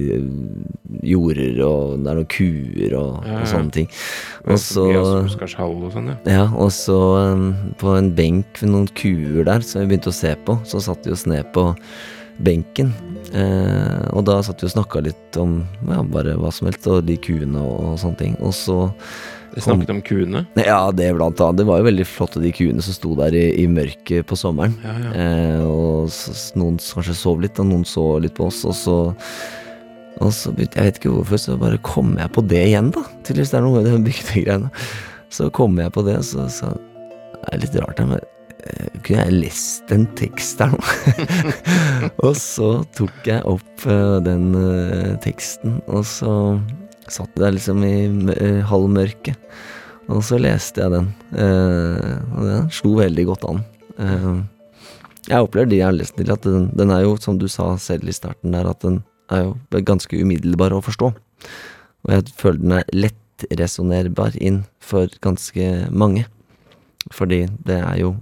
jorder, 1.07 1.59
og 1.65 2.01
det 2.01 2.11
er 2.11 2.19
noen 2.19 2.29
kuer 2.31 2.95
og, 2.99 3.11
ja, 3.25 3.35
ja. 3.35 3.41
og 3.41 3.51
sånne 3.51 3.75
ting. 3.75 3.91
Og 4.45 4.59
så 4.59 4.87
og 4.91 5.93
sånn, 5.93 6.11
ja. 6.11 6.17
ja. 6.29 6.47
Og 6.51 6.71
så 6.75 6.99
um, 7.31 7.51
på 7.81 7.95
en 7.95 8.11
benk 8.17 8.61
ved 8.61 8.73
noen 8.73 8.89
kuer 8.97 9.45
der, 9.47 9.63
som 9.65 9.83
vi 9.83 9.91
begynte 9.91 10.11
å 10.11 10.17
se 10.17 10.33
på, 10.45 10.57
så 10.67 10.81
satt 10.83 11.07
vi 11.07 11.15
oss 11.15 11.27
ned 11.29 11.47
på 11.55 11.71
benken. 12.43 12.93
Eh, 13.31 14.07
og 14.11 14.25
da 14.27 14.39
satt 14.43 14.63
vi 14.63 14.67
og 14.67 14.73
snakka 14.73 15.03
litt 15.05 15.37
om 15.39 15.61
ja, 15.87 16.01
bare 16.03 16.35
hva 16.39 16.51
som 16.53 16.67
helst, 16.69 16.87
og 16.91 17.05
de 17.07 17.15
kuene 17.21 17.61
og, 17.61 17.93
og 17.93 18.01
sånne 18.01 18.19
ting. 18.19 18.35
Og 18.43 18.55
så 18.55 18.79
vi 19.51 19.61
snakket 19.61 19.89
om 19.91 20.01
kuene? 20.01 20.45
Ja, 20.55 20.91
det 20.95 21.09
blant 21.17 21.41
annet. 21.43 21.59
Det 21.59 21.67
var 21.67 21.81
jo 21.81 21.87
veldig 21.89 22.05
flotte, 22.07 22.41
de 22.43 22.53
kuene 22.55 22.83
som 22.85 22.95
sto 22.95 23.15
der 23.19 23.35
i, 23.35 23.45
i 23.59 23.65
mørket 23.67 24.27
på 24.29 24.37
sommeren. 24.39 24.77
Ja, 24.85 24.93
ja. 24.95 25.11
Eh, 25.23 25.63
og 25.65 26.11
så, 26.13 26.35
noen 26.59 26.77
kanskje 26.79 27.17
sov 27.19 27.43
litt, 27.43 27.59
og 27.59 27.67
noen 27.67 27.83
så 27.87 28.05
litt 28.23 28.37
på 28.37 28.47
oss, 28.47 28.63
og 28.67 28.77
så 28.77 28.99
og 30.21 30.29
så 30.35 30.51
Jeg 30.53 30.69
vet 30.75 30.99
ikke 30.99 31.09
hvorfor, 31.09 31.39
så 31.39 31.55
bare 31.57 31.79
kom 31.81 32.13
jeg 32.19 32.29
på 32.35 32.43
det 32.45 32.61
igjen, 32.67 32.91
da. 32.93 33.01
Tydeligvis 33.25 33.53
det 33.53 33.57
er 33.57 33.63
noe 33.65 33.79
med 33.79 33.87
de 33.89 33.95
bygdegreiene. 34.05 34.69
Så 35.33 35.47
kom 35.55 35.79
jeg 35.81 35.93
på 35.95 36.03
det, 36.05 36.19
så 36.27 36.45
sa 36.51 36.75
Det 36.75 37.55
er 37.55 37.61
litt 37.63 37.77
rart, 37.81 38.03
men 38.05 38.21
kunne 39.01 39.25
jeg 39.25 39.37
lest 39.45 39.91
en 39.93 40.05
tekst 40.17 40.61
her 40.61 40.73
nå? 40.73 40.79
og 42.25 42.35
så 42.37 42.69
tok 42.97 43.27
jeg 43.27 43.43
opp 43.49 43.85
uh, 43.87 44.19
den 44.23 44.51
uh, 44.55 45.17
teksten, 45.23 45.81
og 45.87 46.05
så 46.07 46.35
Satt 47.11 47.33
der 47.35 47.51
liksom 47.51 47.81
i 47.83 48.05
uh, 48.07 48.61
halvmørket. 48.69 49.35
Og 50.07 50.21
så 50.23 50.37
leste 50.39 50.79
jeg 50.79 50.93
den, 50.93 51.07
og 51.33 52.45
den 52.45 52.69
slo 52.71 52.93
veldig 52.97 53.25
godt 53.27 53.43
an. 53.49 53.59
Jeg 55.27 55.43
opplever 55.43 55.69
de 55.71 55.79
jeg 55.79 55.85
har 55.85 55.95
lest 55.95 56.15
til, 56.17 56.31
at 56.31 56.45
den, 56.45 56.69
den, 56.75 56.91
er 56.91 57.03
jo, 57.03 57.13
som 57.19 57.37
du 57.39 57.47
sa 57.51 57.69
selv 57.79 58.07
i 58.07 58.15
starten 58.15 58.55
der, 58.55 58.69
at 58.69 58.81
den 58.83 59.01
er 59.31 59.45
jo 59.45 59.83
ganske 59.87 60.19
umiddelbar 60.19 60.75
å 60.75 60.81
forstå. 60.83 61.11
Og 62.05 62.13
jeg 62.15 62.35
føler 62.39 62.63
den 62.63 62.75
er 62.79 62.95
lettresonnerbar 62.95 64.35
inn 64.39 64.63
for 64.83 65.11
ganske 65.23 65.69
mange. 65.91 66.25
Fordi 67.11 67.45
det 67.67 67.79
er 67.79 68.01
jo 68.01 68.15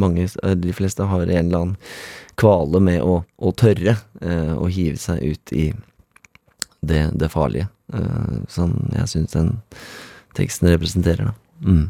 mange, 0.00 0.26
eh, 0.42 0.56
de 0.56 0.74
fleste, 0.76 1.06
har 1.06 1.22
en 1.26 1.30
eller 1.30 1.60
annen 1.60 1.76
kvale 2.40 2.80
med 2.82 3.02
å, 3.04 3.20
å 3.36 3.52
tørre 3.52 3.96
eh, 4.20 4.54
å 4.56 4.68
hive 4.72 4.98
seg 5.00 5.22
ut 5.22 5.52
i 5.52 5.70
det, 6.80 7.10
det 7.20 7.30
farlige. 7.32 7.68
Eh, 7.92 8.36
som 8.48 8.76
jeg 8.94 9.08
syns 9.12 9.34
den 9.34 9.56
teksten 10.38 10.70
representerer, 10.70 11.30
da. 11.30 11.34
Mm. 11.66 11.88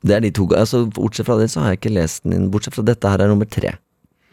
Det 0.00 0.16
er 0.16 0.24
de 0.24 0.30
to 0.32 0.46
altså, 0.56 0.86
Bortsett 0.96 1.28
fra 1.28 1.36
det, 1.40 1.50
så 1.52 1.62
har 1.62 1.74
jeg 1.74 1.80
ikke 1.80 1.92
lest 1.92 2.24
den 2.24 2.36
inn. 2.36 2.48
Bortsett 2.52 2.76
fra 2.76 2.84
dette 2.86 3.08
her 3.08 3.20
er 3.20 3.30
nummer 3.30 3.48
tre. 3.48 3.74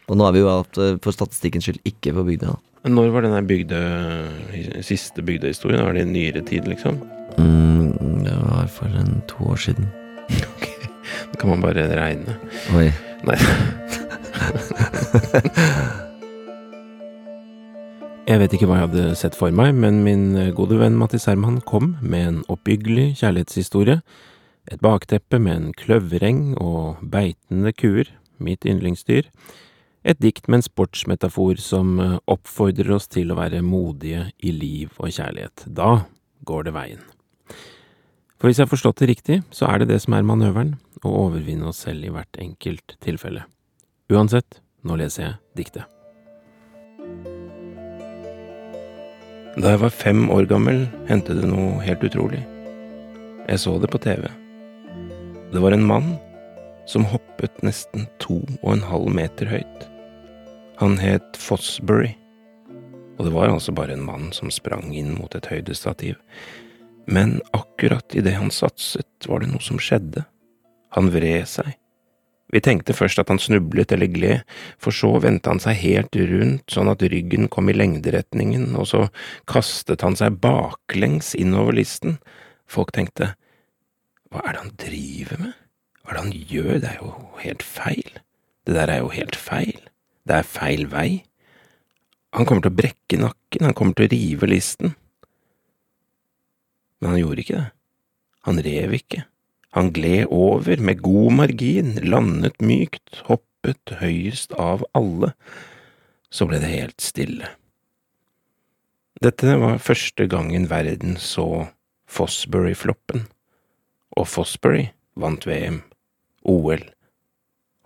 Og 0.08 0.16
nå 0.16 0.24
har 0.24 0.34
vi 0.34 0.42
jo 0.42 0.50
hatt, 0.50 0.80
eh, 0.80 0.96
for 1.04 1.14
statistikkens 1.14 1.68
skyld, 1.68 1.82
ikke 1.88 2.16
på 2.16 2.24
bygda. 2.32 2.56
Når 2.88 3.10
var 3.12 3.26
den 3.26 3.46
bygde, 3.46 3.78
siste 4.86 5.22
bygdehistorien? 5.22 5.82
Var 5.84 5.98
det 5.98 6.06
i 6.06 6.10
nyere 6.12 6.42
tid, 6.46 6.68
liksom? 6.70 7.00
Mm, 7.36 8.24
det 8.24 8.36
var 8.38 8.66
for 8.72 8.86
en 8.86 9.20
to 9.28 9.50
år 9.52 9.60
siden. 9.60 9.90
Kan 11.38 11.54
man 11.54 11.62
bare 11.62 11.86
regne. 11.94 12.34
Oi. 12.76 12.90
Nei. 13.26 13.38
Jeg 18.28 18.42
vet 18.42 18.52
ikke 18.52 18.66
hva 18.68 18.76
jeg 18.76 18.88
hadde 18.90 19.16
sett 19.16 19.36
for 19.38 19.48
meg, 19.56 19.70
men 19.72 20.02
min 20.04 20.36
gode 20.52 20.76
venn 20.76 20.98
Mattis 21.00 21.24
Herman 21.30 21.62
kom 21.64 21.94
med 22.04 22.26
en 22.26 22.42
oppbyggelig 22.52 23.14
kjærlighetshistorie. 23.22 24.02
Et 24.68 24.82
bakteppe 24.84 25.40
med 25.40 25.54
en 25.54 25.72
kløvereng 25.72 26.52
og 26.60 27.00
beitende 27.00 27.72
kuer, 27.72 28.12
mitt 28.36 28.68
yndlingsdyr. 28.68 29.32
Et 30.04 30.20
dikt 30.20 30.44
med 30.44 30.60
en 30.60 30.68
sportsmetafor 30.68 31.56
som 31.56 31.96
oppfordrer 32.28 32.98
oss 32.98 33.08
til 33.08 33.32
å 33.32 33.40
være 33.40 33.64
modige 33.64 34.28
i 34.44 34.52
liv 34.52 34.92
og 35.00 35.08
kjærlighet. 35.08 35.64
Da 35.64 36.02
går 36.44 36.68
det 36.68 36.76
veien. 36.76 37.00
For 38.38 38.46
hvis 38.46 38.60
jeg 38.60 38.68
har 38.68 38.70
forstått 38.70 39.00
det 39.02 39.08
riktig, 39.10 39.36
så 39.50 39.66
er 39.66 39.80
det 39.82 39.88
det 39.90 39.98
som 40.04 40.14
er 40.14 40.26
manøveren, 40.26 40.76
å 41.02 41.10
overvinne 41.26 41.66
oss 41.70 41.80
selv 41.82 42.06
i 42.06 42.10
hvert 42.14 42.38
enkelt 42.38 42.94
tilfelle. 43.02 43.42
Uansett, 44.14 44.60
nå 44.86 44.94
leser 44.98 45.24
jeg 45.24 45.38
diktet. 45.58 45.86
Da 49.58 49.72
jeg 49.72 49.80
var 49.82 49.90
fem 49.90 50.28
år 50.30 50.46
gammel, 50.46 50.84
hendte 51.08 51.34
det 51.34 51.48
noe 51.50 51.80
helt 51.82 52.04
utrolig. 52.06 52.44
Jeg 53.48 53.58
så 53.58 53.74
det 53.82 53.90
på 53.90 53.98
TV. 54.04 54.28
Det 55.50 55.62
var 55.64 55.74
en 55.74 55.86
mann 55.88 56.14
som 56.86 57.08
hoppet 57.10 57.58
nesten 57.66 58.06
to 58.22 58.38
og 58.60 58.70
en 58.76 58.86
halv 58.86 59.10
meter 59.18 59.50
høyt. 59.50 59.88
Han 60.78 60.94
het 61.02 61.34
Fosbury, 61.42 62.12
og 63.18 63.26
det 63.26 63.34
var 63.34 63.50
altså 63.50 63.74
bare 63.74 63.98
en 63.98 64.06
mann 64.06 64.30
som 64.36 64.52
sprang 64.54 64.92
inn 64.94 65.16
mot 65.18 65.34
et 65.34 65.50
høydestativ. 65.50 66.14
Men 67.08 67.38
akkurat 67.56 68.14
idet 68.14 68.36
han 68.36 68.50
satset, 68.52 69.08
var 69.24 69.40
det 69.40 69.48
noe 69.48 69.64
som 69.64 69.80
skjedde. 69.80 70.26
Han 70.92 71.08
vred 71.12 71.46
seg. 71.48 71.72
Vi 72.52 72.60
tenkte 72.64 72.96
først 72.96 73.20
at 73.20 73.28
han 73.32 73.40
snublet 73.40 73.92
eller 73.92 74.08
gled, 74.12 74.44
for 74.80 74.92
så 74.94 75.10
vendte 75.20 75.52
han 75.52 75.60
seg 75.60 75.80
helt 75.82 76.16
rundt 76.30 76.72
sånn 76.72 76.88
at 76.88 77.04
ryggen 77.04 77.48
kom 77.52 77.68
i 77.68 77.76
lengderetningen, 77.76 78.70
og 78.76 78.88
så 78.92 79.02
kastet 79.48 80.04
han 80.04 80.16
seg 80.16 80.36
baklengs 80.40 81.34
innover 81.36 81.76
listen. 81.76 82.16
Folk 82.68 82.94
tenkte, 82.96 83.34
hva 84.28 84.44
er 84.44 84.56
det 84.56 84.62
han 84.64 84.76
driver 84.84 85.42
med? 85.44 85.58
Hva 86.02 86.12
er 86.12 86.16
det 86.16 86.24
han 86.24 86.48
gjør, 86.52 86.72
det 86.84 86.92
er 86.92 87.02
jo 87.02 87.12
helt 87.40 87.64
feil. 87.64 88.22
Det 88.68 88.76
der 88.76 88.92
er 88.92 89.04
jo 89.04 89.12
helt 89.12 89.36
feil. 89.36 89.84
Det 90.28 90.40
er 90.40 90.48
feil 90.56 90.88
vei. 90.92 91.08
Han 92.36 92.48
kommer 92.48 92.64
til 92.64 92.72
å 92.72 92.80
brekke 92.80 93.20
nakken, 93.20 93.64
han 93.64 93.76
kommer 93.76 93.96
til 93.96 94.08
å 94.08 94.12
rive 94.12 94.48
listen. 94.48 94.96
Men 96.98 97.14
han 97.14 97.20
gjorde 97.22 97.44
ikke 97.44 97.58
det. 97.58 97.68
Han 98.48 98.62
rev 98.64 98.94
ikke. 98.96 99.24
Han 99.76 99.92
gled 99.92 100.30
over 100.32 100.80
med 100.80 101.02
god 101.04 101.32
margin, 101.42 101.94
landet 102.02 102.56
mykt, 102.64 103.22
hoppet 103.28 103.98
høyest 104.00 104.54
av 104.56 104.84
alle. 104.96 105.34
Så 106.32 106.48
ble 106.48 106.60
det 106.62 106.72
helt 106.72 107.04
stille. 107.04 107.50
Dette 109.18 109.56
var 109.58 109.82
første 109.82 110.28
gangen 110.30 110.68
verden 110.70 111.16
så 111.18 111.68
Fosbury-floppen, 112.08 113.26
og 114.16 114.28
Fosbury 114.30 114.88
vant 115.18 115.44
VM, 115.48 115.82
OL. 116.46 116.84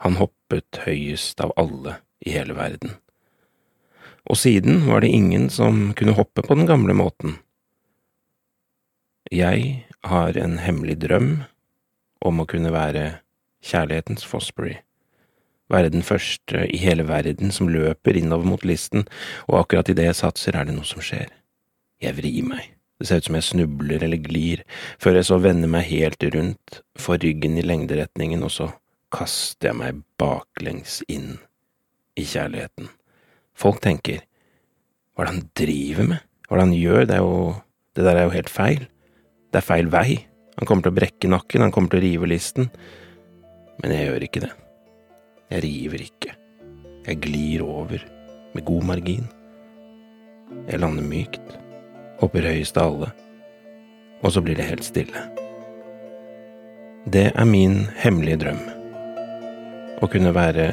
Han 0.05 0.19
hoppet 0.21 0.83
høyest 0.85 1.41
av 1.43 1.55
alle 1.59 1.97
i 2.23 2.35
hele 2.37 2.55
verden. 2.55 2.99
Og 4.29 4.39
siden 4.39 4.85
var 4.87 5.03
det 5.03 5.11
ingen 5.11 5.49
som 5.51 5.91
kunne 5.99 6.15
hoppe 6.15 6.45
på 6.45 6.55
den 6.55 6.69
gamle 6.69 6.95
måten. 6.95 7.41
Jeg 9.33 9.87
har 10.05 10.37
en 10.37 10.59
hemmelig 10.61 10.99
drøm 11.07 11.29
om 12.21 12.41
å 12.43 12.45
kunne 12.45 12.69
være 12.75 13.23
kjærlighetens 13.65 14.27
Fosbury, 14.29 14.75
være 15.73 15.89
den 15.95 16.05
første 16.05 16.67
i 16.69 16.77
hele 16.83 17.07
verden 17.09 17.49
som 17.49 17.71
løper 17.73 18.19
innover 18.21 18.51
mot 18.51 18.67
listen, 18.69 19.07
og 19.49 19.63
akkurat 19.63 19.89
idet 19.89 20.11
jeg 20.11 20.19
satser, 20.21 20.59
er 20.59 20.69
det 20.69 20.77
noe 20.77 20.85
som 20.85 21.01
skjer. 21.01 21.33
Jeg 22.05 22.19
vrir 22.19 22.45
meg, 22.45 22.69
det 23.01 23.09
ser 23.09 23.25
ut 23.25 23.31
som 23.31 23.41
jeg 23.41 23.49
snubler 23.49 24.05
eller 24.05 24.21
glir, 24.21 24.67
før 25.01 25.17
jeg 25.17 25.31
så 25.31 25.41
vender 25.41 25.75
meg 25.79 25.89
helt 25.89 26.29
rundt, 26.37 26.83
får 27.01 27.25
ryggen 27.25 27.57
i 27.57 27.65
lengderetningen, 27.65 28.45
og 28.45 28.53
så 28.53 28.69
kaster 29.17 29.73
jeg 29.73 29.81
meg 29.81 30.05
baklengs 30.21 31.01
inn 31.09 31.39
i 32.21 32.29
kjærligheten. 32.29 32.93
Folk 33.57 33.81
tenker, 33.81 34.27
hva 35.17 35.25
er 35.25 35.31
det 35.31 35.39
han 35.39 35.53
driver 35.65 36.15
med, 36.17 36.33
hva 36.45 36.59
er 36.59 36.67
det 36.67 36.69
han 36.69 36.81
gjør, 36.85 37.05
det 37.09 37.25
jo, 37.25 37.37
det 37.97 38.11
der 38.13 38.19
er 38.19 38.29
jo 38.29 38.37
helt 38.37 38.59
feil, 38.61 38.91
det 39.53 39.61
er 39.61 39.67
feil 39.67 39.91
vei. 39.93 40.17
Han 40.59 40.69
kommer 40.69 40.87
til 40.87 40.93
å 40.95 40.97
brekke 40.97 41.29
nakken, 41.31 41.65
han 41.65 41.73
kommer 41.75 41.93
til 41.93 42.01
å 42.01 42.05
rive 42.07 42.31
listen. 42.31 42.71
Men 43.83 43.95
jeg 43.95 44.09
gjør 44.09 44.27
ikke 44.29 44.45
det. 44.47 44.53
Jeg 45.53 45.65
river 45.67 46.05
ikke. 46.07 46.35
Jeg 47.03 47.21
glir 47.21 47.65
over, 47.67 48.05
med 48.55 48.65
god 48.65 48.89
margin. 48.89 49.29
Jeg 50.69 50.81
lander 50.81 51.05
mykt, 51.05 51.57
hopper 52.21 52.47
høyest 52.47 52.79
av 52.81 52.93
alle, 52.93 53.13
og 54.23 54.35
så 54.35 54.43
blir 54.45 54.57
det 54.57 54.69
helt 54.69 54.87
stille. 54.87 55.25
Det 57.13 57.31
er 57.33 57.49
min 57.49 57.81
hemmelige 57.99 58.45
drøm. 58.45 58.61
Å 60.03 60.11
kunne 60.13 60.35
være 60.37 60.69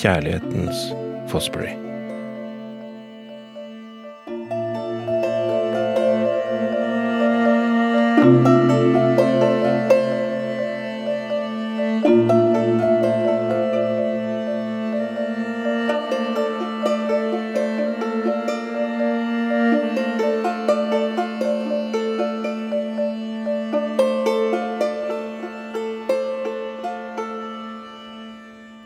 kjærlighetens 0.00 0.88
Fosbury. 1.30 1.87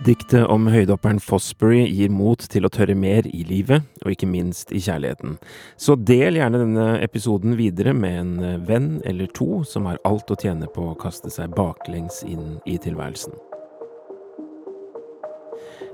Diktet 0.02 0.48
om 0.50 0.64
høydehopperen 0.66 1.20
Fosbury 1.22 1.84
gir 1.86 2.10
mot 2.10 2.40
til 2.50 2.66
å 2.66 2.70
tørre 2.74 2.96
mer 2.98 3.22
i 3.28 3.44
livet, 3.46 3.84
og 4.02 4.10
ikke 4.10 4.26
minst 4.26 4.72
i 4.74 4.80
kjærligheten. 4.82 5.36
Så 5.78 5.94
del 5.94 6.40
gjerne 6.40 6.58
denne 6.64 6.88
episoden 7.04 7.54
videre 7.60 7.94
med 7.94 8.18
en 8.18 8.64
venn 8.66 8.90
eller 9.06 9.30
to 9.30 9.62
som 9.68 9.86
har 9.86 10.02
alt 10.08 10.34
å 10.34 10.40
tjene 10.42 10.66
på 10.74 10.88
å 10.90 10.98
kaste 10.98 11.30
seg 11.30 11.54
baklengs 11.54 12.24
inn 12.26 12.56
i 12.66 12.80
tilværelsen. 12.82 13.38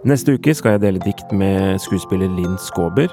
Neste 0.07 0.37
uke 0.39 0.53
skal 0.55 0.77
jeg 0.77 0.85
dele 0.85 1.01
dikt 1.03 1.33
med 1.35 1.81
skuespiller 1.83 2.31
Linn 2.31 2.55
Skåber. 2.63 3.11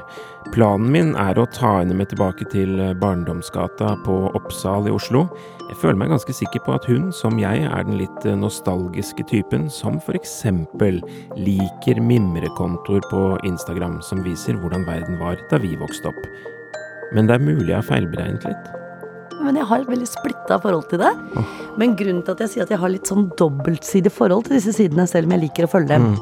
Planen 0.53 0.91
min 0.93 1.15
er 1.17 1.39
å 1.41 1.47
ta 1.49 1.79
henne 1.79 1.95
med 1.97 2.11
tilbake 2.11 2.45
til 2.51 2.77
Barndomsgata 3.01 3.95
på 4.05 4.17
Oppsal 4.37 4.85
i 4.85 4.93
Oslo. 4.93 5.23
Jeg 5.65 5.79
føler 5.81 5.97
meg 5.97 6.13
ganske 6.13 6.35
sikker 6.37 6.61
på 6.61 6.75
at 6.75 6.85
hun, 6.85 7.09
som 7.15 7.39
jeg, 7.41 7.65
er 7.65 7.87
den 7.87 7.97
litt 7.97 8.27
nostalgiske 8.37 9.25
typen 9.31 9.65
som 9.73 9.97
for 10.05 10.17
eksempel 10.19 11.01
liker 11.39 12.03
mimrekontoer 12.05 13.01
på 13.09 13.23
Instagram 13.49 13.97
som 14.05 14.21
viser 14.27 14.61
hvordan 14.61 14.85
verden 14.85 15.17
var 15.23 15.41
da 15.49 15.57
vi 15.65 15.73
vokste 15.81 16.13
opp. 16.13 16.29
Men 17.17 17.25
det 17.25 17.39
er 17.39 17.47
mulig 17.49 17.71
jeg 17.71 17.79
har 17.79 17.89
feilberegnet 17.89 18.45
litt. 18.45 18.71
Men 19.41 19.57
jeg 19.57 19.67
har 19.69 19.81
et 19.81 19.89
veldig 19.89 20.07
splitta 20.09 20.61
forhold 20.61 20.85
til 20.93 21.01
det. 21.01 21.11
Men 21.81 21.97
grunnen 21.97 22.21
til 22.25 22.37
at 22.37 22.45
jeg 22.45 22.53
sier 22.53 22.69
at 22.69 22.71
jeg 22.73 22.81
har 22.81 22.93
litt 22.93 23.09
sånn 23.09 23.27
dobbeltsidig 23.41 24.13
forhold 24.13 24.47
til 24.47 24.59
disse 24.59 24.73
sidene, 24.77 25.09
selv 25.09 25.27
om 25.27 25.35
jeg 25.35 25.47
liker 25.47 25.67
å 25.67 25.73
følge 25.73 25.97
dem, 25.97 26.15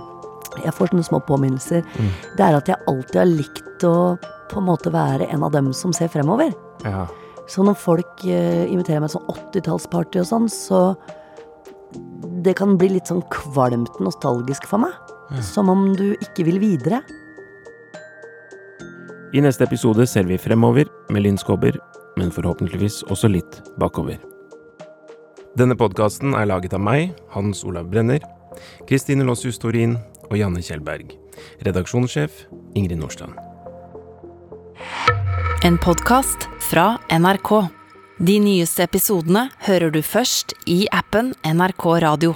jeg 0.64 0.74
får 0.76 0.92
sånne 0.92 1.06
små 1.08 1.20
påminnelser, 1.28 1.84
det 2.38 2.46
er 2.46 2.58
at 2.58 2.70
jeg 2.70 2.82
alltid 2.90 3.20
har 3.20 3.30
likt 3.30 3.88
å 3.88 3.96
på 4.52 4.62
en 4.62 4.68
måte 4.68 4.92
være 4.94 5.28
en 5.34 5.44
av 5.46 5.54
dem 5.56 5.72
som 5.74 5.94
ser 5.96 6.12
fremover. 6.14 6.54
Ja. 6.86 7.08
Så 7.50 7.66
når 7.66 7.76
folk 7.80 8.24
eh, 8.28 8.64
inviterer 8.72 9.02
meg 9.04 9.12
til 9.12 9.20
sånn 9.20 9.32
80-tallsparty 9.34 10.22
og 10.22 10.30
sånn, 10.30 10.48
så 10.52 10.94
det 12.44 12.56
kan 12.60 12.78
bli 12.80 12.94
litt 12.96 13.10
sånn 13.10 13.24
kvalmt 13.34 14.00
nostalgisk 14.04 14.68
for 14.70 14.86
meg. 14.86 14.94
Som 15.42 15.72
om 15.72 15.88
du 15.98 16.12
ikke 16.22 16.46
vil 16.46 16.60
videre. 16.62 17.00
I 19.34 19.42
neste 19.42 19.66
episode 19.66 20.06
ser 20.06 20.28
vi 20.30 20.38
fremover 20.38 20.92
med 21.10 21.26
Linn 21.26 21.40
Skåber, 21.42 21.80
men 22.20 22.30
forhåpentligvis 22.34 23.02
også 23.10 23.32
litt 23.34 23.58
bakover. 23.82 24.20
Denne 25.58 25.78
podkasten 25.78 26.36
er 26.38 26.50
laget 26.50 26.76
av 26.78 26.84
meg, 26.86 27.16
Hans 27.34 27.64
Olav 27.66 27.90
Brenner. 27.90 28.22
Kristine 28.90 29.26
Lossius 29.26 29.58
Torin 29.62 29.98
og 30.30 30.38
Janne 30.40 30.64
Kjellberg. 30.64 31.16
Redaksjonssjef 31.66 32.46
Ingrid 32.78 33.00
Nordstrand. 33.02 33.36
En 35.64 35.78
podkast 35.80 36.50
fra 36.70 36.98
NRK. 37.12 37.52
De 38.24 38.40
nyeste 38.40 38.84
episodene 38.86 39.48
hører 39.68 39.94
du 39.94 40.02
først 40.06 40.54
i 40.70 40.84
appen 40.92 41.34
NRK 41.48 41.86
Radio. 42.04 42.36